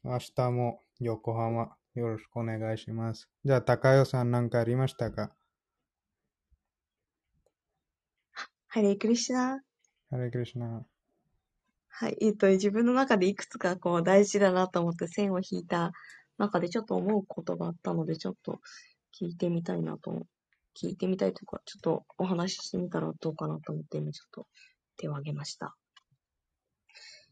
[0.03, 3.29] 明日も横浜よろしくお願いします。
[3.43, 5.33] じゃあ、高代さんなんかありましたか？
[8.67, 9.61] ハレークリシュナ。
[10.09, 10.85] ハレクリシナ。
[11.99, 12.17] はい。
[12.21, 15.93] えっと、自分の中でいくつかこう大事だなと思って線を引いた
[16.37, 18.59] 中でちょっと思うことがあったので、ちょっと
[19.19, 20.27] 聞いてみたいなと、
[20.79, 24.45] 聞いてみたいというか、ちょっとお話ししてみたらどうかなと思って今ちょっと
[24.97, 25.75] 手を挙げました。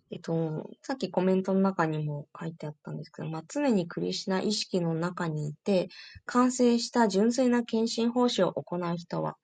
[0.10, 5.90] えっと、さっきコメントの中にも書いてあったんですけど、まあ、常にクリシナ意識の中にいて、
[6.26, 9.38] 完成した純粋な献身奉仕を行う人は、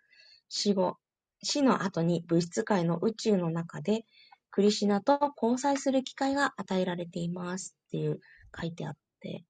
[0.49, 0.97] 死後、
[1.43, 4.03] 死の後に物質界の宇宙の中で、
[4.51, 8.19] クリシナと交際する機会が与えられていますっていう
[8.59, 9.45] 書いてあって、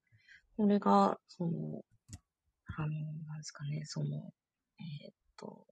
[0.56, 1.82] これが、その、
[2.76, 2.88] あの、
[3.26, 4.32] なんですかね、その、
[4.78, 5.66] えーっと、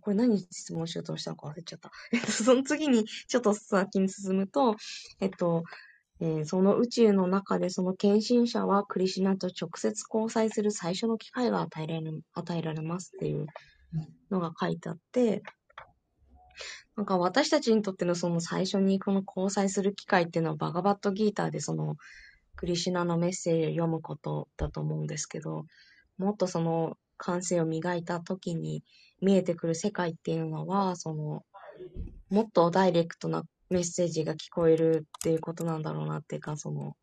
[0.00, 1.90] これ何質問しようとしたのか忘れちゃった。
[2.12, 4.76] えっと、その次に、ちょっと先に進むと、
[5.20, 5.64] えっと、
[6.20, 13.46] えーその宇宙の中でその献身者はクリシナと直接交際する最初の機会が与えられ与えられますっていう
[14.30, 15.42] のが書いてあって、
[16.96, 21.96] なんか私たちにとってのその最初にこの交際する機会っていうのはバガバットギーターでその
[22.56, 25.64] クリシュナのメッセージを読むことだと思うんですけど、
[26.18, 28.84] もっとその感性を磨いた時に
[29.22, 31.42] 見えてくる世界っていうのは、その、
[32.28, 36.96] もっとダイレクトなメッセージが聞こえるっていうことなんだろうなっていうか、その、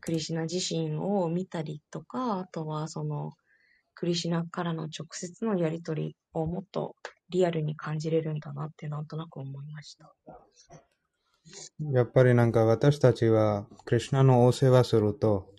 [0.00, 3.32] クリシュナ自身を見たりとか、あとはその、
[3.94, 6.96] クリシュナからの直接のやりとりをもっと
[7.30, 10.14] リアルに感じれるんだなってなんとなく思いました。
[11.92, 15.52] やっぱりなんか私たちはクリュナのお世話すると、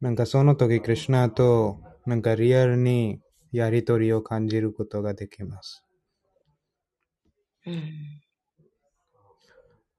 [0.00, 3.20] なんかその時クリュナとなんかリアルに
[3.52, 5.84] やりとりを感じることができます。
[7.66, 8.20] うん。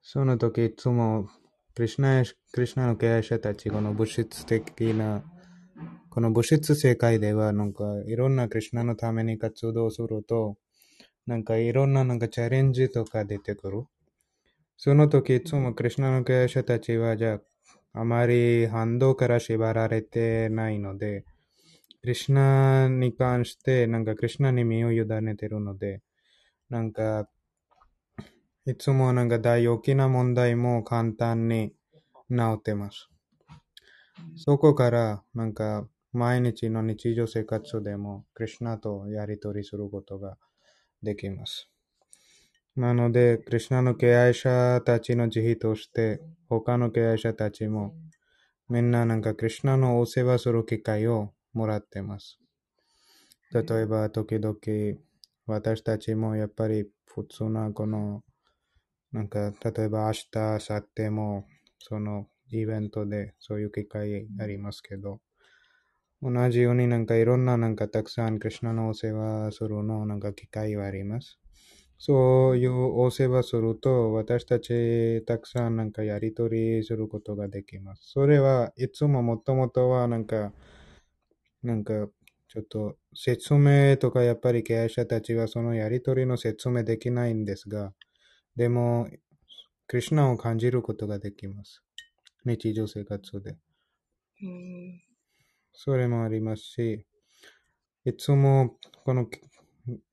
[0.01, 1.29] その時いつも
[1.75, 5.23] クリシナクリシナの敬愛者たち、この物質的な、
[6.09, 10.57] この物質世界では、なんかいろんなクリシナのために活動すると、
[11.27, 13.83] なんかいろんななんかチャレンジとか出てくる。
[14.77, 17.33] その時いつもクリシナの敬愛者たちは、じゃ
[17.93, 21.25] あ、あまり反動から縛られてないので、
[22.01, 26.01] クリシナに関して、なんかクリシナに身を委ねてるので、
[26.69, 27.29] なんか、
[28.65, 31.73] いつもなんか大大きな問題も簡単に
[32.31, 33.09] 治ってます。
[34.35, 40.37] そこからなんか毎日の日常生活でもクリシナとやり取りすることが
[41.03, 41.69] できます。
[42.75, 47.93] なので、クリシナの敬愛者たちの慈悲として、他の敬愛者たちも、
[48.69, 52.39] みんななんかクリシナのお世話する機会をもらってます。
[53.51, 54.55] 例えば、時々、
[55.45, 58.23] 私たちもやっぱり普通なこの、
[59.11, 61.47] なんか、例えば明日、明後日も、
[61.79, 65.19] そのイベントでそういう機会ありますけど、
[66.21, 71.39] 同じようになんかいろんななんかたくさんクリュナのお世話するのなんか機会はあります。
[71.97, 78.11] そういうお世話すると私たちたくさんなんかやりとりすることができます。
[78.11, 80.53] それはいつももともとはなんか、
[81.63, 82.09] なんか
[82.47, 87.93] ちょっと説明とかやっぱり経営者たちはそのやりとりの説明できないんですが、
[88.55, 89.09] でも、
[89.87, 91.83] クリュナを感じることができます。
[92.45, 93.57] 日常生活で。
[95.73, 97.05] それもありますし、
[98.05, 99.27] いつもこの、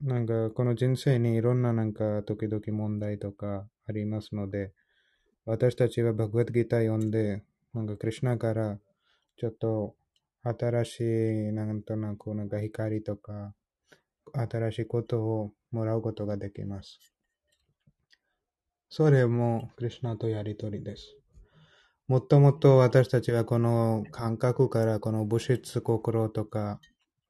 [0.01, 4.73] なんかこの人生にいろんななんか時々問題とかありますので、
[5.45, 7.43] 私たちはバグワッドギター読んで、
[7.73, 8.79] なんかクリュナから
[9.37, 9.95] ちょっと
[10.43, 11.03] 新しい
[11.53, 13.53] なんとなくなんか光とか
[14.33, 17.13] 新しいことをもらうことができます。
[18.89, 21.15] それもクリュナとやりとりです。
[22.07, 26.79] もともと私たちはこの感覚からこの物質心とか、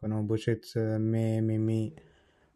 [0.01, 1.95] この物質目、耳、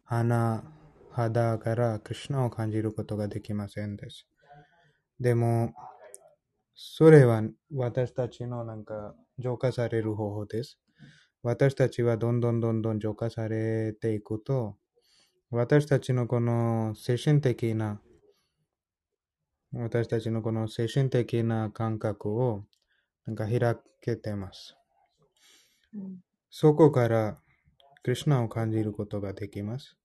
[0.04, 0.62] 鼻、
[1.10, 4.28] 肌からクリュナを感じることができませんです。
[5.18, 5.74] でも、
[6.76, 7.42] それは
[7.74, 10.78] 私たちのなんか浄化される方法です。
[11.42, 14.76] 私たちはどんどんどんどん浄化されていくと、
[15.50, 18.00] 私たちのこの精神的な
[19.74, 22.64] 私たちのこの精神的な感覚を
[23.26, 24.76] なんか開けてます。
[25.94, 26.18] うん、
[26.50, 27.38] そこから
[28.02, 29.96] クリュナを感じることができます。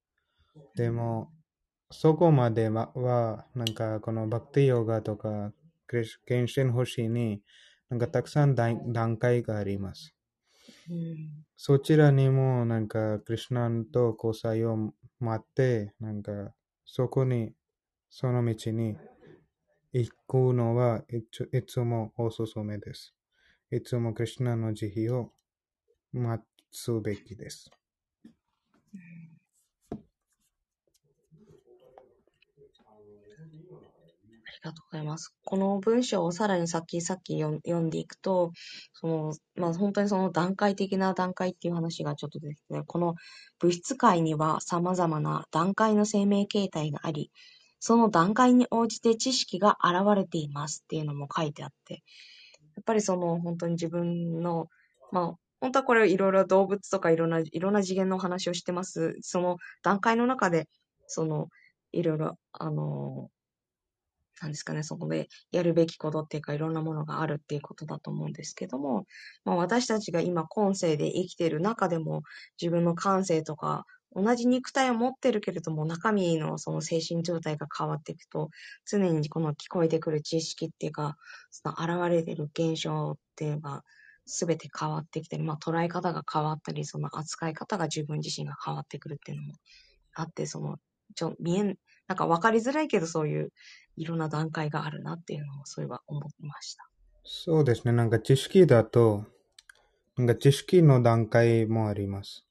[0.76, 1.32] でも、
[1.92, 5.52] そこまでは、なんかこのバクティヨガとか、
[6.26, 7.42] 献身星に、
[7.90, 10.14] なんかたくさん段階があります。
[10.90, 16.54] うん、そちらにも、なんか、クリュナと交際を待って、なんか、
[16.86, 17.54] そこに、
[18.10, 18.98] その道に
[19.94, 21.24] 行くのはい
[21.64, 23.14] つもおすすめです。
[23.72, 25.32] いつもクリュナの慈悲を
[26.14, 27.72] 待つべきです。
[29.92, 29.96] あ
[34.66, 35.34] りがとうございます。
[35.46, 38.52] この文章をさらにさっきさっき読んでいくと、
[38.94, 43.16] その、まあ、本当にその段階的な段階っていう話がちょっと出てきて、この
[43.60, 47.32] 物質界には様々な段階の生命形態があり、
[47.80, 52.04] その段階に応じて知識が現れていますっていうのも書いてあって、
[52.76, 54.70] やっぱりその本当に自分の、
[55.12, 59.18] まあ、本当はこれいろいろ動物とかいろんな、いろんな次元の話をしてます。
[59.22, 60.68] その段階の中で、
[61.08, 61.50] その、
[61.92, 63.30] いろいろ、あの、
[64.42, 69.06] なんですかね、そこでやるべきことっていうかいろんなものがあるっていうことだと思うんですけども、
[69.46, 72.22] まあ、私たちが今今世で生きている中でも
[72.62, 78.50] 自分の感性とか同じ肉体を持ってるけれども中身のその精神状態が変わっていくと
[78.86, 81.18] 常にこの聞こえてくる知識っていうか
[81.52, 83.84] その現れてる現象っていうのが
[84.26, 89.54] 全て変わってきたり、まあ、捉え方が変わったりその扱い方が自分自身が変わってくるっていうのも
[90.14, 90.78] あってその
[91.16, 91.78] ちょ見えん
[92.08, 93.52] なんか分かりづらいけどそういう
[93.98, 96.88] いろんな段階があるなっていうのをそういえば思いました。
[97.30, 97.92] そうですね。
[97.92, 99.26] なんか知識だと、
[100.16, 102.47] なんか知識の段階もあります。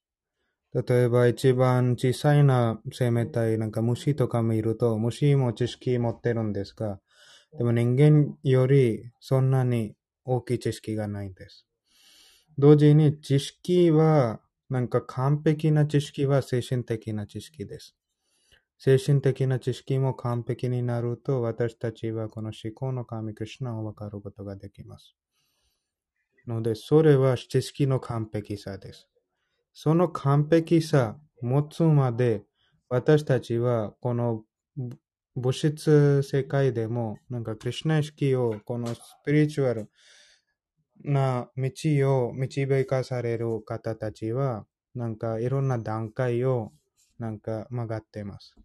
[0.84, 7.00] 例えば一番小さいな生命体、なんか虫とか見ると、虫も知識持ってるんですが、
[7.56, 9.94] でも人間よりそんなに
[10.26, 11.66] 大きい知識がないんです。
[12.58, 17.96] 同時に知識は、なんか完璧な知識は精神的な知識です。
[18.76, 25.16] 精神的な知識も完璧になると、私たちはこの思考の神クリュナを分かることができます。
[26.46, 29.08] ので、それは知識の完璧さです。
[29.78, 32.46] その完璧さ持つまで、
[32.88, 34.42] 私たちはこの
[35.34, 39.90] 物質世界でも、なんかクリュナ意識を、このスピリチュアル
[41.04, 41.70] な道
[42.28, 44.64] を導かされる方たちは、
[44.94, 46.72] なんかいろんな段階を
[47.18, 48.56] なんか曲がっています。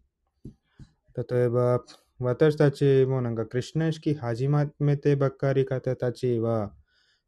[1.14, 1.84] 例えば、
[2.20, 6.72] 私たちもなんかクリュナ意識始めてばっかり方たちは、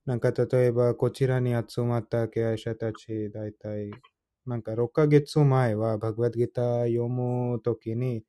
[0.06, 3.90] なんか例えばこちらに集まった経営者たち、だいたい
[4.46, 5.38] なんか6ヶ月
[5.68, 8.24] 前はバグワッドギター読むときに、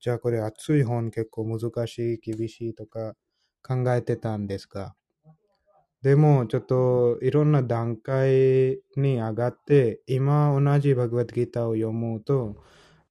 [0.00, 3.14] じゃあこれ熱い本結構難しい、厳しいとか
[3.62, 4.94] 考えてたんですが、
[6.02, 12.62] でもちょっといろんな段階に上がって、今同じバグワッドギターを読むと、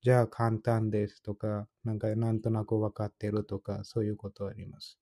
[0.02, 5.00] じゃあ簡単ですとか、なんかなんとなく分かってるとか、そういうことあります。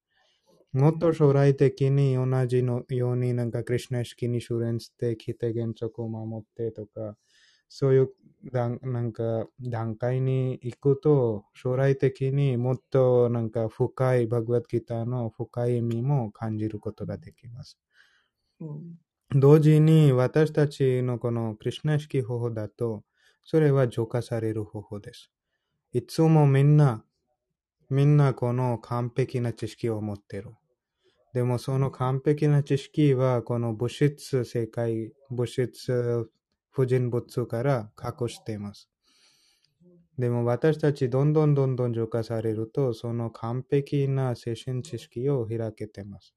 [0.74, 7.15] もっと将来的に同じのようになんかクリュナ式に修練してきて原則を守ってとか、
[7.69, 8.09] そういう
[8.51, 17.78] 段なんか段階に行くと、将来的にもっとなんか深いバグワッドギターの深い意味も感じることができます。
[18.59, 18.95] うん、
[19.36, 23.03] 同時に私たちのこのクリュナ式方法だと、
[23.43, 25.32] それは浄化される方法です。
[25.91, 27.05] いつもみんな、
[27.89, 30.51] みんなこの完璧な知識を持っている。
[31.34, 36.29] でもその完璧な知識はこの物質世界、物質
[36.71, 38.89] 不人物から隠しています。
[40.17, 46.36] でも私たちどんどんどんどん浄化されると、その完璧な精神知識を開けています。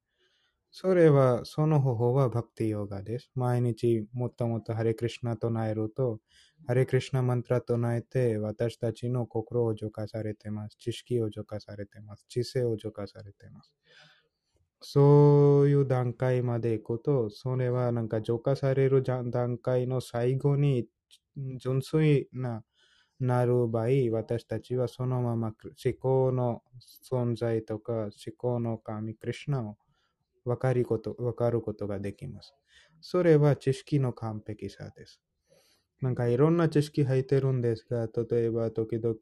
[0.71, 3.31] それは、その方法はバクティヨガです。
[3.35, 6.21] 毎日もっともっとハレクリシナ唱えると、
[6.67, 10.77] ハレクリシナマントラ唱えて、私たちの心を浄化されています。
[10.79, 12.27] 知識を浄化されています。
[12.29, 13.75] 知性を浄化されています。
[14.81, 20.87] そういう段階まで行くと、それはなんか浄化される段階の最後に
[21.59, 22.65] 純粋な
[23.21, 26.63] なる場合、私たちはそのまま思考の
[27.11, 29.79] 存在とか思考の神、クリュナを
[30.45, 32.55] 分かること分かることができます。
[33.01, 35.21] それは知識の完璧さです。
[36.01, 39.17] なんかいろんな知識入ってるんですが、例えば時々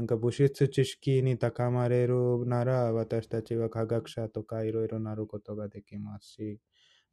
[0.00, 6.58] なんか物質知識に高まれるなら、私たちは科学者とかいろいろなることができますし、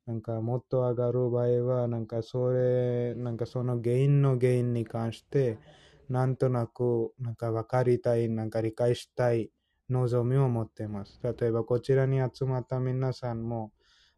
[0.05, 5.59] なんかもっと上がる場合は、なんかそれ、なんかその原因の原因に関して、
[6.07, 9.51] なんとなく、なんか分かりたい、なんか理解したい
[9.89, 11.19] 望みを持ってます。
[11.21, 13.73] 例えばこちらに集まった皆さんも、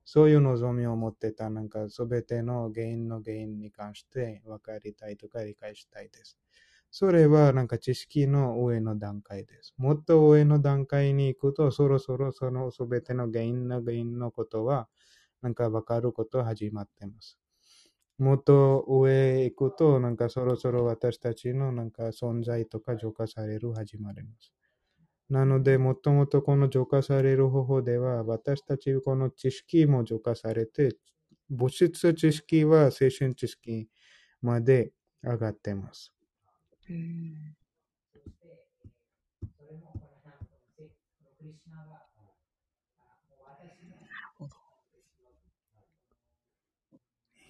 [0.06, 6.38] そういう望みを持ってた、なんかすべての原因の原因に関して分かりたいとか理解したいです。
[6.92, 9.74] それはなんか知識の上の段階です。
[9.78, 14.90] もっと上の段階に行くと、そろそろそのすべての原因の原因のことは、
[15.42, 17.40] なんかわかること始まってます。
[18.20, 24.54] もっと上へ行くと、なんかそろそろ私たちのなんか存在とか浄化される始まります。
[25.30, 30.98] なので、もともとこの浄化される方法では、私たちこの知識も浄化されて、
[31.50, 33.90] 物質知識は精神知識
[34.42, 34.92] まで
[35.24, 36.14] 上がってます。
[36.90, 37.56] うん。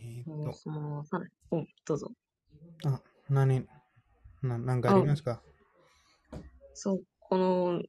[0.01, 0.53] えー、っと。
[0.53, 2.11] その、さらうん、どうぞ。
[2.85, 3.65] あ、何、
[4.41, 5.41] な、なんかありますか？
[6.73, 7.81] そう、この、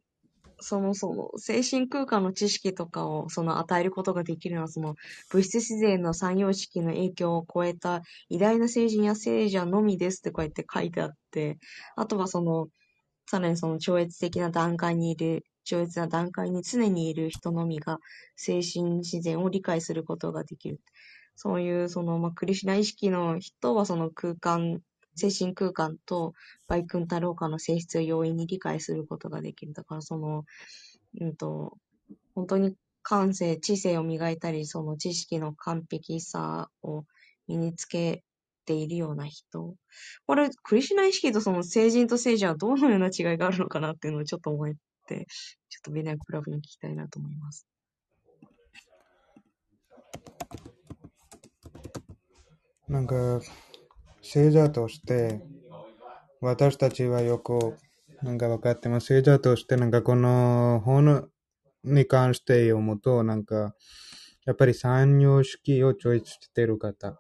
[0.60, 4.94] そのその精神空間の知識とかをその与えることができるのはその
[5.30, 11.58] 物質自然の三様式の影響を超えた偉大な聖人や聖者のみですってこうやって書いてあって、
[11.96, 12.68] あとはその、
[13.26, 17.98] さらにその超越的な段階にいる、超越な段階に常にいる人のみが
[18.36, 20.80] 精神自然を理解することができる。
[21.36, 24.80] そういうその、まあ、クリシナ意識の人はその空間
[25.14, 26.34] 精神空間と
[26.66, 29.72] バイクンタローカの性質を容易に理解することができる。
[29.72, 30.44] だからその、
[31.20, 31.76] うんと、
[32.34, 37.04] 本当に感性、知性を磨いたり、その知識の完璧さを
[37.48, 38.22] 身につけ
[38.64, 39.74] ているような人。
[40.26, 44.74] これ、クリシュナ意識とその聖人と聖者はどのような違いがあるのかなっていうのをちょっと思っ
[45.06, 45.26] て、
[45.68, 47.66] ちょっとベナクラブに聞きたいなと思います。
[52.88, 53.40] なんか、
[54.32, 55.40] 聖者として、
[56.40, 57.74] 私たちはよく、
[58.22, 59.08] なんか分かってます。
[59.08, 61.28] 聖者として、なんかこの本
[61.82, 63.74] に関して読むと、なんか、
[64.46, 67.18] やっぱり三様式をチョイスしている方。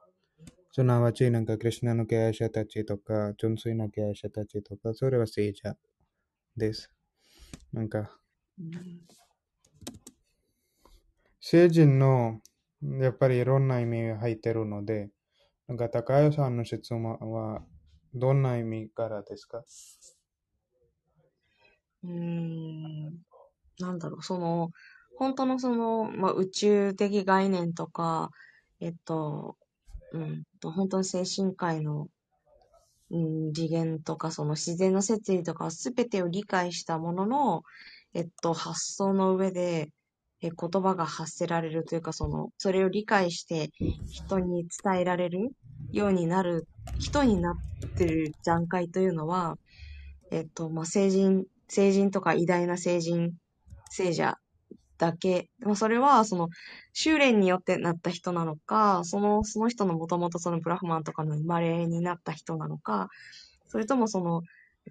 [0.70, 5.74] すなわち、なんか、クリュナの経営者たちとか、純粋な経営者たちとか、それは聖者
[6.56, 6.92] です。
[7.72, 8.16] なんか、
[11.40, 12.40] 聖人の、
[12.80, 15.10] やっぱりいろんな意味が入ってるので、
[15.70, 17.62] なんか高谷さんの質問は
[18.12, 19.62] どんな意味からですか？
[22.02, 23.04] うん、
[23.78, 24.70] なんだろう、その、
[25.16, 28.30] 本当のその、まあ、宇宙的概念とか、
[28.80, 29.54] えっと、
[30.12, 32.08] うんと、本当に精神界の、
[33.12, 33.18] う
[33.50, 37.62] ん、次元とか、その自然の摂理とか、すべてを理解したものの、
[38.12, 39.92] えっと、発想の上で、
[40.42, 43.70] え、言葉が発せられるというか、その、それを理解して
[44.10, 45.52] 人に伝えられる
[45.92, 46.66] ようになる、
[46.98, 47.54] 人になっ
[47.96, 49.56] てる段階というのは、
[50.30, 53.32] えっと、まあ、聖人、聖人とか偉大な聖人、
[53.88, 54.36] 聖者
[54.98, 56.48] だけ、まあ、それは、その、
[56.92, 63.08] 修練によってなった人なのか、その、その人のもともとそのブラフマンとかの生まれになった人なのか、
[63.66, 64.42] それともその、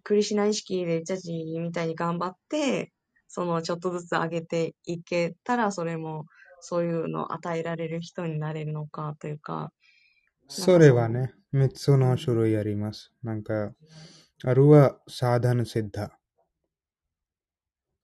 [0.04, 2.92] クリシュナ意識でチャチみたいに頑張って、
[3.28, 6.26] その、ちょっとずつ上げていけたら、それも、
[6.62, 9.72] そういうのを与えられる人になれるのかというか、
[10.50, 13.14] それはね、三つの種類あります。
[13.22, 13.72] なんか、
[14.44, 16.18] あるいはサーダナセッダ。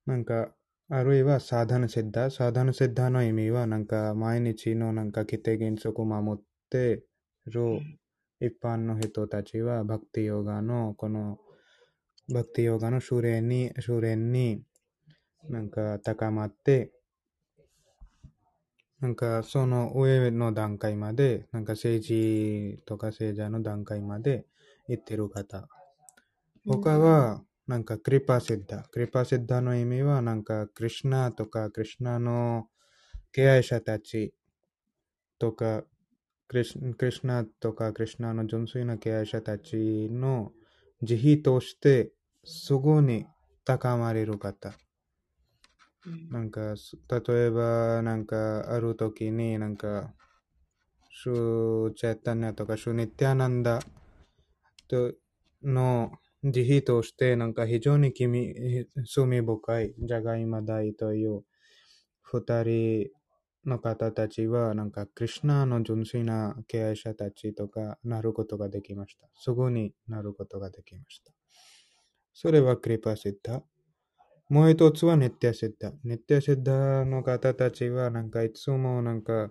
[0.06, 0.54] なんか、
[0.90, 2.30] あるいはサーダナセッダ。
[2.30, 7.04] サーダナセッダの意味は、なんか、毎日のなんか規定原則を守って
[7.48, 7.80] る
[8.40, 11.40] 一般の人たちは、バクティヨガの、この、
[12.32, 14.62] バクティヨガの修練に、修練に、
[15.50, 16.92] なんか高まって、
[19.02, 24.46] なんかその上の段階まで、なんか政治とか聖者の段階まで
[24.88, 25.68] 行ってる方。
[26.66, 28.84] 他は、なんかクリパセッダ。
[28.84, 32.68] クリパセッダの意味は、なんかクリシュナとかクリシュナの
[33.32, 34.34] 敬愛者たち
[35.40, 35.84] とか、
[36.48, 40.52] クリュナとかクリシュナの純粋な敬愛者たちの
[41.02, 42.12] 慈悲として
[42.46, 43.26] すぐに
[43.66, 44.74] 高まれる方。
[46.30, 46.76] なんか、
[47.28, 50.14] 例えば、なんか、ある時に、なんか、
[51.12, 53.80] シューチェタニャとかシュニティアナンダ
[54.90, 55.14] と
[55.64, 56.12] の
[56.44, 58.54] 慈悲として、なんか非常に君
[59.16, 61.44] 罪深いジャガイマダイという
[62.22, 63.10] 二人
[63.66, 69.28] の方たちは、なんか、クリュナの純粋な敬愛者たちとかなることができました。
[69.36, 71.32] すぐになることができました。
[72.34, 73.64] それはクリパシッタ。
[74.48, 75.92] もう一つはネッティアセッダ。
[76.04, 79.50] ネッティアセッダの方たちは、なんかいつもなんか、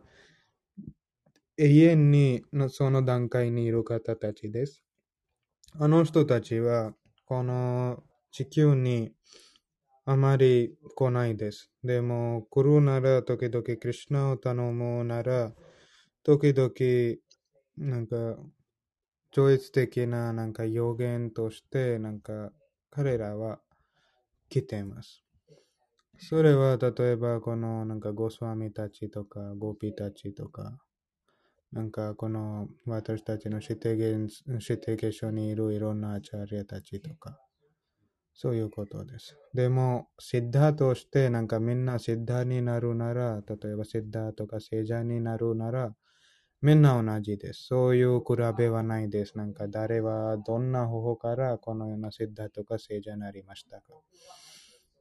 [1.57, 4.85] 永遠にのその段階にいる方たちです。
[5.81, 9.13] あの人たちは、この地球に
[10.05, 11.73] あまり来ないです。
[11.83, 15.53] でも、来るなら、時々クリュナを頼むなら、
[16.23, 18.39] 時々、なんか、
[19.33, 22.53] 超越的ななんか予言として、なんか、
[22.91, 23.61] 彼らは
[24.55, 25.25] 来ています。
[26.17, 30.79] それは、例えば、この、なんか、ゴスワミたちとか、ゴピたちとか、
[31.73, 37.37] なんか、この、私たちの指定言指定化所にいるいろんなアチャリアたちとか、
[38.33, 39.37] そういうことです。
[39.55, 45.97] でも、シッダーとして、なんかみんなシッダーになるなら、例えばシッダーとか聖者になるなら、
[46.63, 47.67] みんな同じです。
[47.67, 49.37] そういう比べはないです。
[49.37, 53.93] なんか誰はどんな方法からこのようなシッダーとか聖者になりましたか。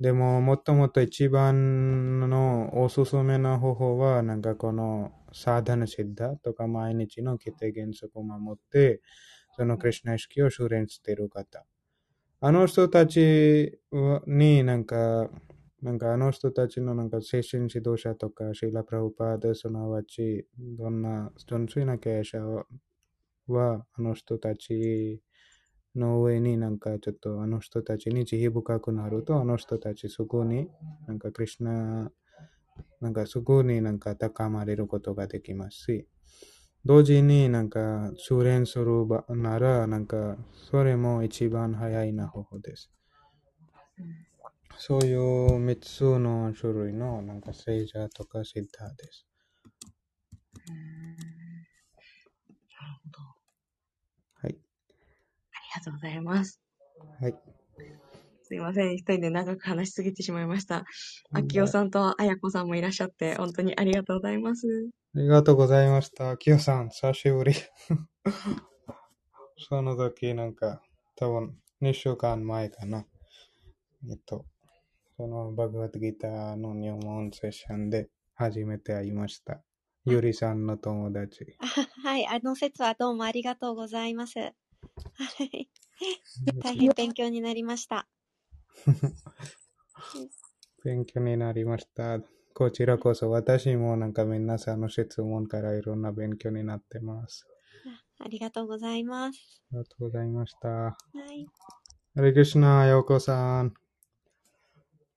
[0.03, 8.99] でも、もっともっと一番のおすすめな方法は、なんかこのサーダナシッダとか毎日の規定原則を守って、
[9.55, 11.65] そのクリュナ意識を修練している方。
[12.41, 13.79] あの人たち
[14.27, 15.29] になんか、
[15.81, 22.39] なんかあの人たちのなんか精神指導者とか、シーラ・プラウパーでそのわち、どんな純粋な経営者
[23.47, 25.21] は、あの人たち
[25.95, 30.69] の上になんかちょっとあの人たちに慈悲深くなると、あの人たちすぐに
[31.07, 32.11] なんかクリュナ、
[33.01, 36.07] なんかすぐになんか高まれることができますし、
[36.85, 40.37] 同時になんか修練するなら、なんか
[40.69, 42.91] それも一番早いな方法です。
[44.77, 49.25] そういう三つの種類のなんか聖者とかシッダーです。
[50.67, 50.73] な
[52.87, 53.19] るほど。
[54.41, 54.49] はい。
[54.49, 54.51] あ
[55.59, 56.59] りがとうございます。
[57.19, 57.35] はい。
[58.43, 58.93] すいません。
[58.93, 60.85] 一人で長く話しすぎてしまいました。
[61.33, 64.67] あきおさんとあやこさんもいらっしゃって、本当にありがとうございます。
[65.15, 66.37] ありがとうございました。
[66.37, 67.53] きよさん、久しぶり。
[69.69, 70.81] その時なんか、
[71.15, 73.05] 多分2週間前かな。
[74.09, 74.45] えっと、
[75.17, 79.63] そのバグワッドギターの入門セッションで初めて会いました。
[80.05, 81.55] ゆりさんの友達。
[81.59, 84.35] あはい、あの説はどうもありがとうございます。
[85.15, 85.69] はい。
[86.61, 88.07] 大変勉強になりました。
[90.83, 92.19] 勉強になりました。
[92.53, 97.47] こちらこそ私もなんか皆さんの質問からいろんな勉強になってます。
[98.19, 99.61] ありがとうございます。
[99.71, 100.67] ありがとうございました。
[100.67, 100.93] は
[101.31, 101.47] い。
[102.15, 103.73] ハレクリシナ、ようこさん。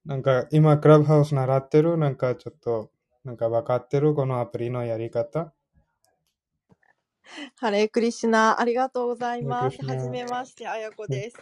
[0.04, 2.90] なんか今、クラブハウス習ってる、なんかちょっと、
[3.24, 5.52] なんか分かってる、このアプリのやり方？
[7.56, 9.84] ハレークリシュナ、ありがとうございます。
[9.84, 11.36] はじめまして、あやこです。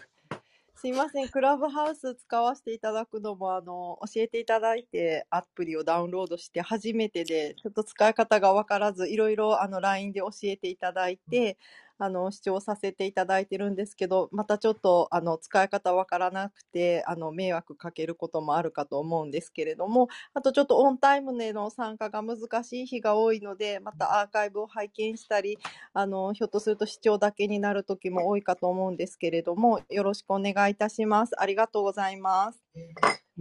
[0.77, 11.57] すいません、クラブハウス使わせていただくのも、あの、教えていただいて、アプリをダウンロードして初めてで、ちょっと使い方がわからず、いろいろ、あの、LINE で教えていただいて、
[11.99, 25.59] あの、視聴させていただいてるんですけど、またちょっと、あの、使い方わからなくて、あの、迷惑かけることもあるかと思うんですけれども、あとちょっとオンタイムでの参加が難しい日が多いので、またアーカイブを拝見したり、
[25.93, 31.41] あの、ひょっとすると視聴だけになる時も多いかと思うんですけれども、よろしくお願いいたします。
[31.41, 32.65] ありがとうございます。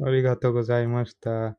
[0.03, 1.57] ありがとうございました。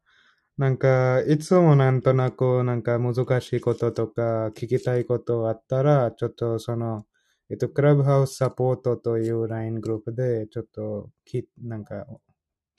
[0.57, 7.07] なんか、いつもなんとなく、なんか難しいこととか聞きたいことあったら、ちょっとその、
[7.51, 12.07] えっと、クラブハウスサポートという LINE グループで、ちょっとき、なんか、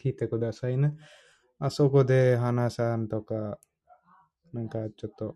[0.01, 0.93] 聞いてくださいね。
[1.59, 3.59] あそこで花さんとか、
[4.53, 5.35] なんかちょっと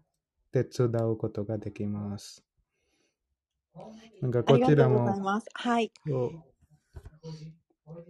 [0.52, 2.46] 手伝うことができます。
[4.22, 5.48] なんかあこちらりがとうございも、ます。
[5.54, 5.92] はい。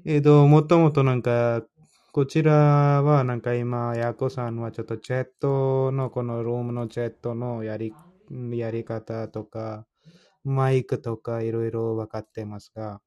[0.06, 1.64] えっと、もともとなんか、
[2.12, 2.54] こちら
[3.02, 7.94] はなんか今、ヤコさんはちょっとチャットのこのルームのチャットのやり、
[8.52, 9.88] やり方とか、
[10.44, 13.02] マイクとかいろいろ分かってますが、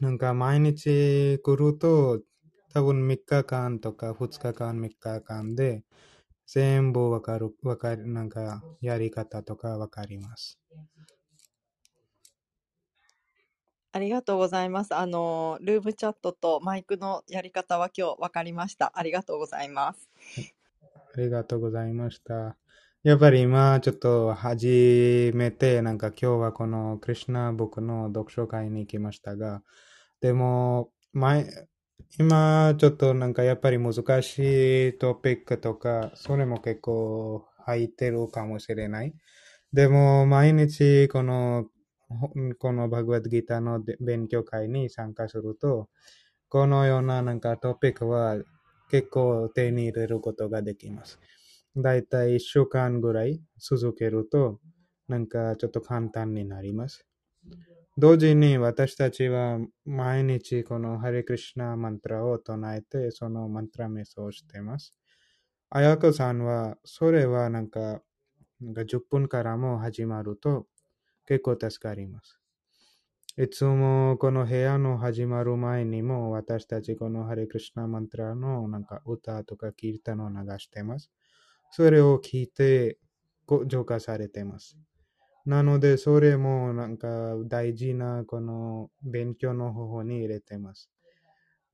[0.00, 2.22] なんか毎日来ると、
[2.72, 5.84] 多分3日間とか2日間、3日間で
[6.46, 10.58] 全部分かる、分かる、なんかやり方とか分かります。
[13.96, 14.94] ありがとうございます。
[14.94, 18.92] あの、ルームチャットとマイクのやり方は今日分かりました。
[18.94, 20.10] ありがとうございます。
[21.14, 22.58] ありがとうございました。
[23.02, 29.62] やっぱり今ちょっと初めてなんか今日はこのクリュナ僕の読書会に行きましたが、
[30.20, 31.46] でも前、
[32.18, 39.14] 今ちょっとなんかやっぱり難しいトピックとか、それも結構入ってるかもしれない。
[39.72, 41.64] でも毎日この、
[42.58, 45.88] このバグワッドギターので勉強会に参加すると、
[46.48, 48.36] このようななんかトピックは
[48.90, 51.18] 結構手に入れることができます。
[51.76, 54.60] だいたい1週間ぐらい続けると、
[55.08, 57.06] なんかちょっと簡単になります。
[57.98, 64.94] 同時に私たちは毎日このハレクリシナマントラを唱えて、そのマントラ瞑想をしています。
[65.70, 68.02] あやこさんは、それはなんか、
[68.60, 70.66] なんか10分からも始まると
[71.26, 72.40] 結構助かります。
[73.38, 81.10] いつもこの部屋の始まる前にも私たちこのハレクリシナマントラのなんか歌とかキルタのを流してます。
[81.70, 82.98] それを聞いて
[83.66, 84.78] 浄化されてます。
[85.44, 90.90] なので、それもなんか大事なこの勉強の方法に入れてます。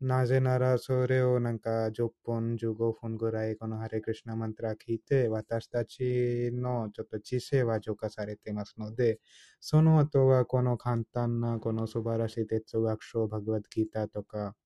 [0.03, 9.21] なぜならそれをなんか10分、15分ぐらいこのハレクリシナマントラ聞いて私たちのちょっと知性は浄化されていますので、
[9.61, 14.57] その後はこの簡単なこの素晴らしい哲学書、バグワッドギターとか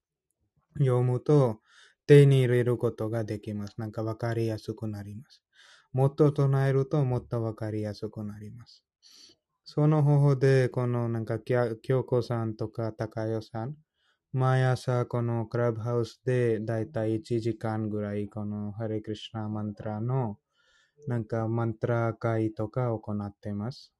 [0.78, 1.60] 読むと
[2.06, 3.74] 手に入れることができます。
[3.78, 5.42] なんかわかりやすくなります。
[5.92, 8.84] もっと唱えるともっとわかりやすくなります。
[9.64, 13.76] その方法で、このなんか、京子さんとか高代さん、
[14.36, 20.36] 毎朝このクラブハウスでだいたい1時間ぐらいこのハレクリシナマントラの
[21.08, 23.94] なんかマントラ会とか行っています。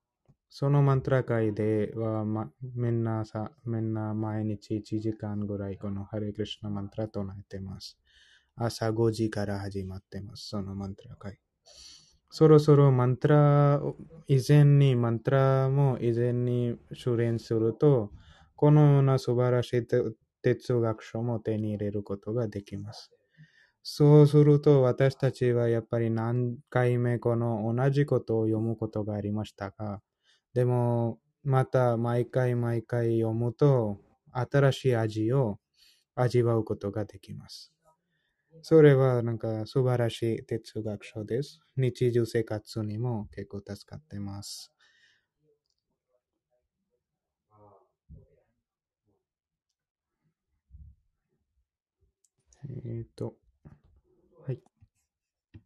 [0.50, 7.98] そのマントラ会では、ま、みんなさ、みんな毎日1時間ぐらいこのハレクリシナマントラ唱えています。
[8.56, 10.50] 朝5時から始まってます。
[10.50, 11.40] そのマントラ会。
[12.28, 13.80] そろそろマントラ
[14.26, 18.12] 以前に、マントラも以前に修練すると、
[18.54, 19.86] このような素晴らしい
[20.54, 23.10] 哲学書も手に入れることができます。
[23.82, 30.02] そうすると私たちはやっぱり何回目この同じことを読むことがありましたが、
[30.54, 33.98] でもまた毎回毎回読むと
[34.32, 35.58] 新しい味を
[36.14, 37.72] 味わうことができます。
[38.62, 41.60] それはなんか素晴らしい哲学書です。
[41.76, 44.75] 日常生活にも結構助かってます。
[52.68, 53.34] えっ、と、
[54.46, 54.60] はい。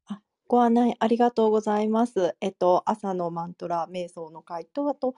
[0.07, 2.37] あ、ご案内ありがとうございます。
[2.41, 5.15] えっと、朝のマントラ瞑想の会と、あと、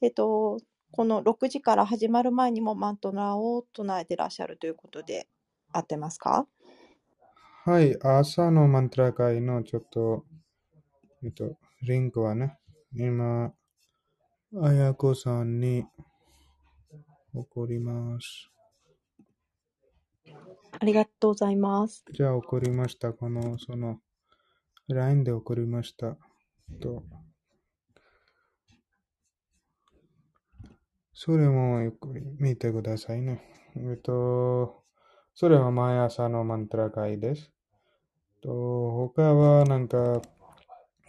[0.00, 0.58] えっと、
[0.90, 5.26] この6時から始まる前にもマントラを唱えてらっしゃるということで、
[5.72, 6.46] 合ってますか？
[7.64, 10.26] はい、朝のマントラ会のちょっと、
[11.24, 12.58] えっと、リンクはね、
[12.94, 13.54] 今、
[14.60, 15.86] あやこさんに
[17.32, 18.51] 送ります。
[20.78, 22.04] ありがとうございます。
[22.12, 23.12] じゃあ送りました。
[23.12, 24.00] この、その、
[24.88, 26.16] LINE で送りました。
[26.80, 27.04] と、
[31.12, 33.42] それもゆっくり見てくださいね。
[33.76, 34.82] えっと、
[35.34, 37.52] それは毎朝のマントラ会です。
[38.42, 40.20] と、他はなんか、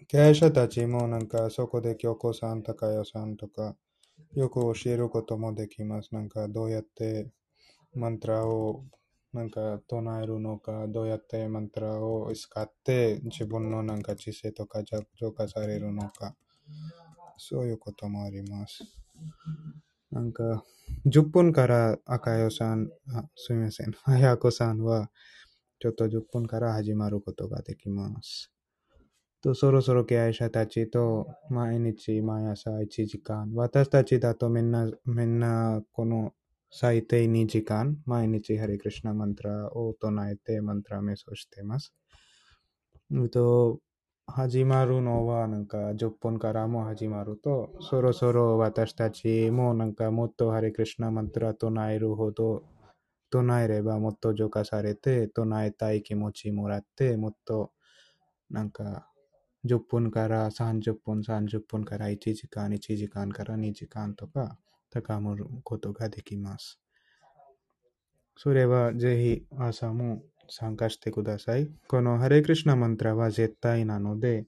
[0.07, 3.75] 経営者たちもなんかそこで京子さん、高代さんとか、
[4.35, 6.13] よく教えることもできます。
[6.13, 7.31] なんかどうやって
[7.95, 8.83] マントラを
[9.33, 16.35] なんか唱えるのか、どうやってマントラを使って自分のなんか知性とか浄化されるのか、
[17.37, 18.83] そういうこともあります。
[20.11, 20.63] なんか、
[21.05, 25.09] 10分から赤代さん、あすみません、 綾子さんは、
[25.79, 28.51] ちょっと10分から始まることができます。
[29.41, 36.33] とそろそろ経営者たちと毎日毎朝1時間、私たちだとみんな、みんなこの
[36.75, 41.93] 最低2時間、毎日ハリクリシナマントラを唱えてマントラ瞑想しています。
[43.11, 43.79] うと
[44.25, 52.63] 始まるのはなんか10分からも始まると、そろそろ私たちもなんかもっとハリクリシナマントラ唱えるほど、
[53.29, 57.71] 唱えればもっと浄化されて、唱えたい気持ちもらって、もっと
[58.49, 59.07] なんか
[59.65, 64.57] 10分から30分、30分から1時間、1時間から2時間とか
[64.93, 66.79] 高めることができます。
[68.37, 71.69] それはぜひ朝も参加してください。
[71.87, 74.45] このハレクリシナマントラは絶対なので、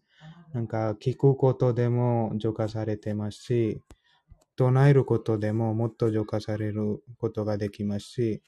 [0.54, 3.82] なんか聞くことでも浄化されてますし、
[4.56, 8.44] 唱えることでももっと浄化されることができますし、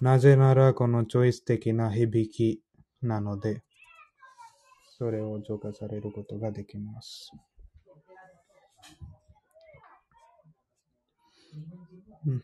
[0.00, 2.62] なぜならこのチョイス的な響き
[3.02, 3.62] なので、
[4.98, 7.30] それを浄化されることができます。
[12.26, 12.42] うん、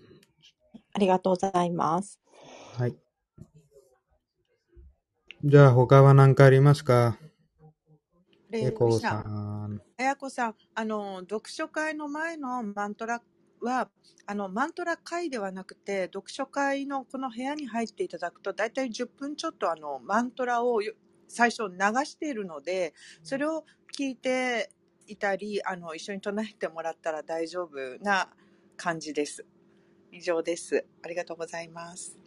[0.95, 2.21] ありがとうございます。
[2.79, 2.97] はい。
[5.45, 7.19] じゃあ他は何かありますか？
[8.51, 9.75] レイエコーささん。
[9.75, 9.83] ん。
[9.99, 13.23] あやこさん、あの、読書会の前のマントラ
[13.61, 13.89] は、
[14.27, 20.93] あの、マントラ会ではなくて、読書会のこの部屋に入っていただくと、だいたい10分ちょっとあの、マントラをよ
[21.29, 23.65] 最初流しているので、それを
[23.97, 24.71] 聞いて
[25.07, 28.29] いたり、あの、一緒に唱えてもらったら大丈夫な
[28.77, 29.47] 感じです。
[30.13, 30.87] 以上です。
[31.03, 32.19] ありがとうございます。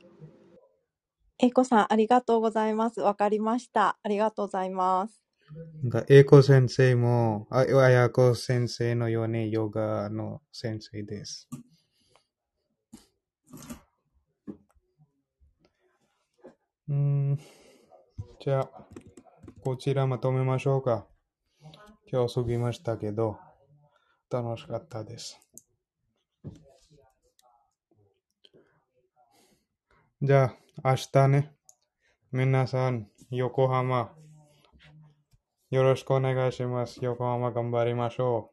[1.38, 3.02] えいこさん、ありがとうございます。
[3.02, 3.98] わかりました。
[4.02, 5.22] ありがとうございます。
[5.84, 11.48] なんか、エイコ先生も、ああやこ先生のようにヨガの先生です。
[16.88, 17.40] うーん。
[18.40, 18.70] じゃあ、
[19.64, 21.06] こちらまとめましょうか。
[22.12, 23.38] 今日過ぎましたけど、
[24.30, 25.40] 楽しかったです。
[30.26, 31.54] じゃあ、明日ね、
[32.32, 34.12] 皆さん、横浜、
[35.70, 36.98] よろしくお願いします。
[37.04, 38.50] 横浜頑張りましょ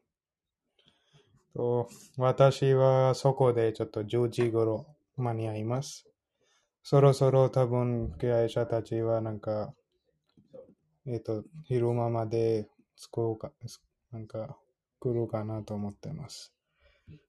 [1.55, 1.57] う。
[1.57, 1.89] と
[2.19, 4.85] 私はそこでちょっと10時頃
[5.17, 6.07] 間に合います。
[6.83, 9.73] そろそろ多分経営者たちはなんか、
[11.07, 13.51] えっ、と、昼間まで作るか、
[14.11, 14.59] なんか
[14.99, 16.53] 来るかなと思ってます。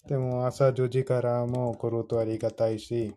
[0.06, 3.14] でも朝10時からも来るとありがたいし、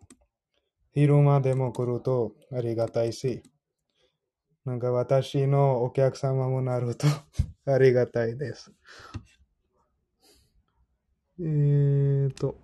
[1.00, 3.44] 昼間でも来るとありがたいし、
[4.66, 7.06] なんか私のお客様もなると
[7.72, 8.74] ありがたいです。
[11.40, 12.58] えーと。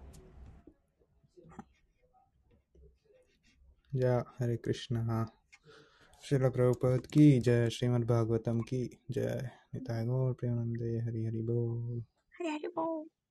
[3.93, 5.31] じゃあ、ハリクリシナ。
[6.19, 9.43] シラクラウパーキー、ジャーシーマルバーグタムキー、ジャー
[9.73, 12.01] ニタイゴー、プレマンデー、ハリハリボー。
[12.31, 13.23] ハリハリボー。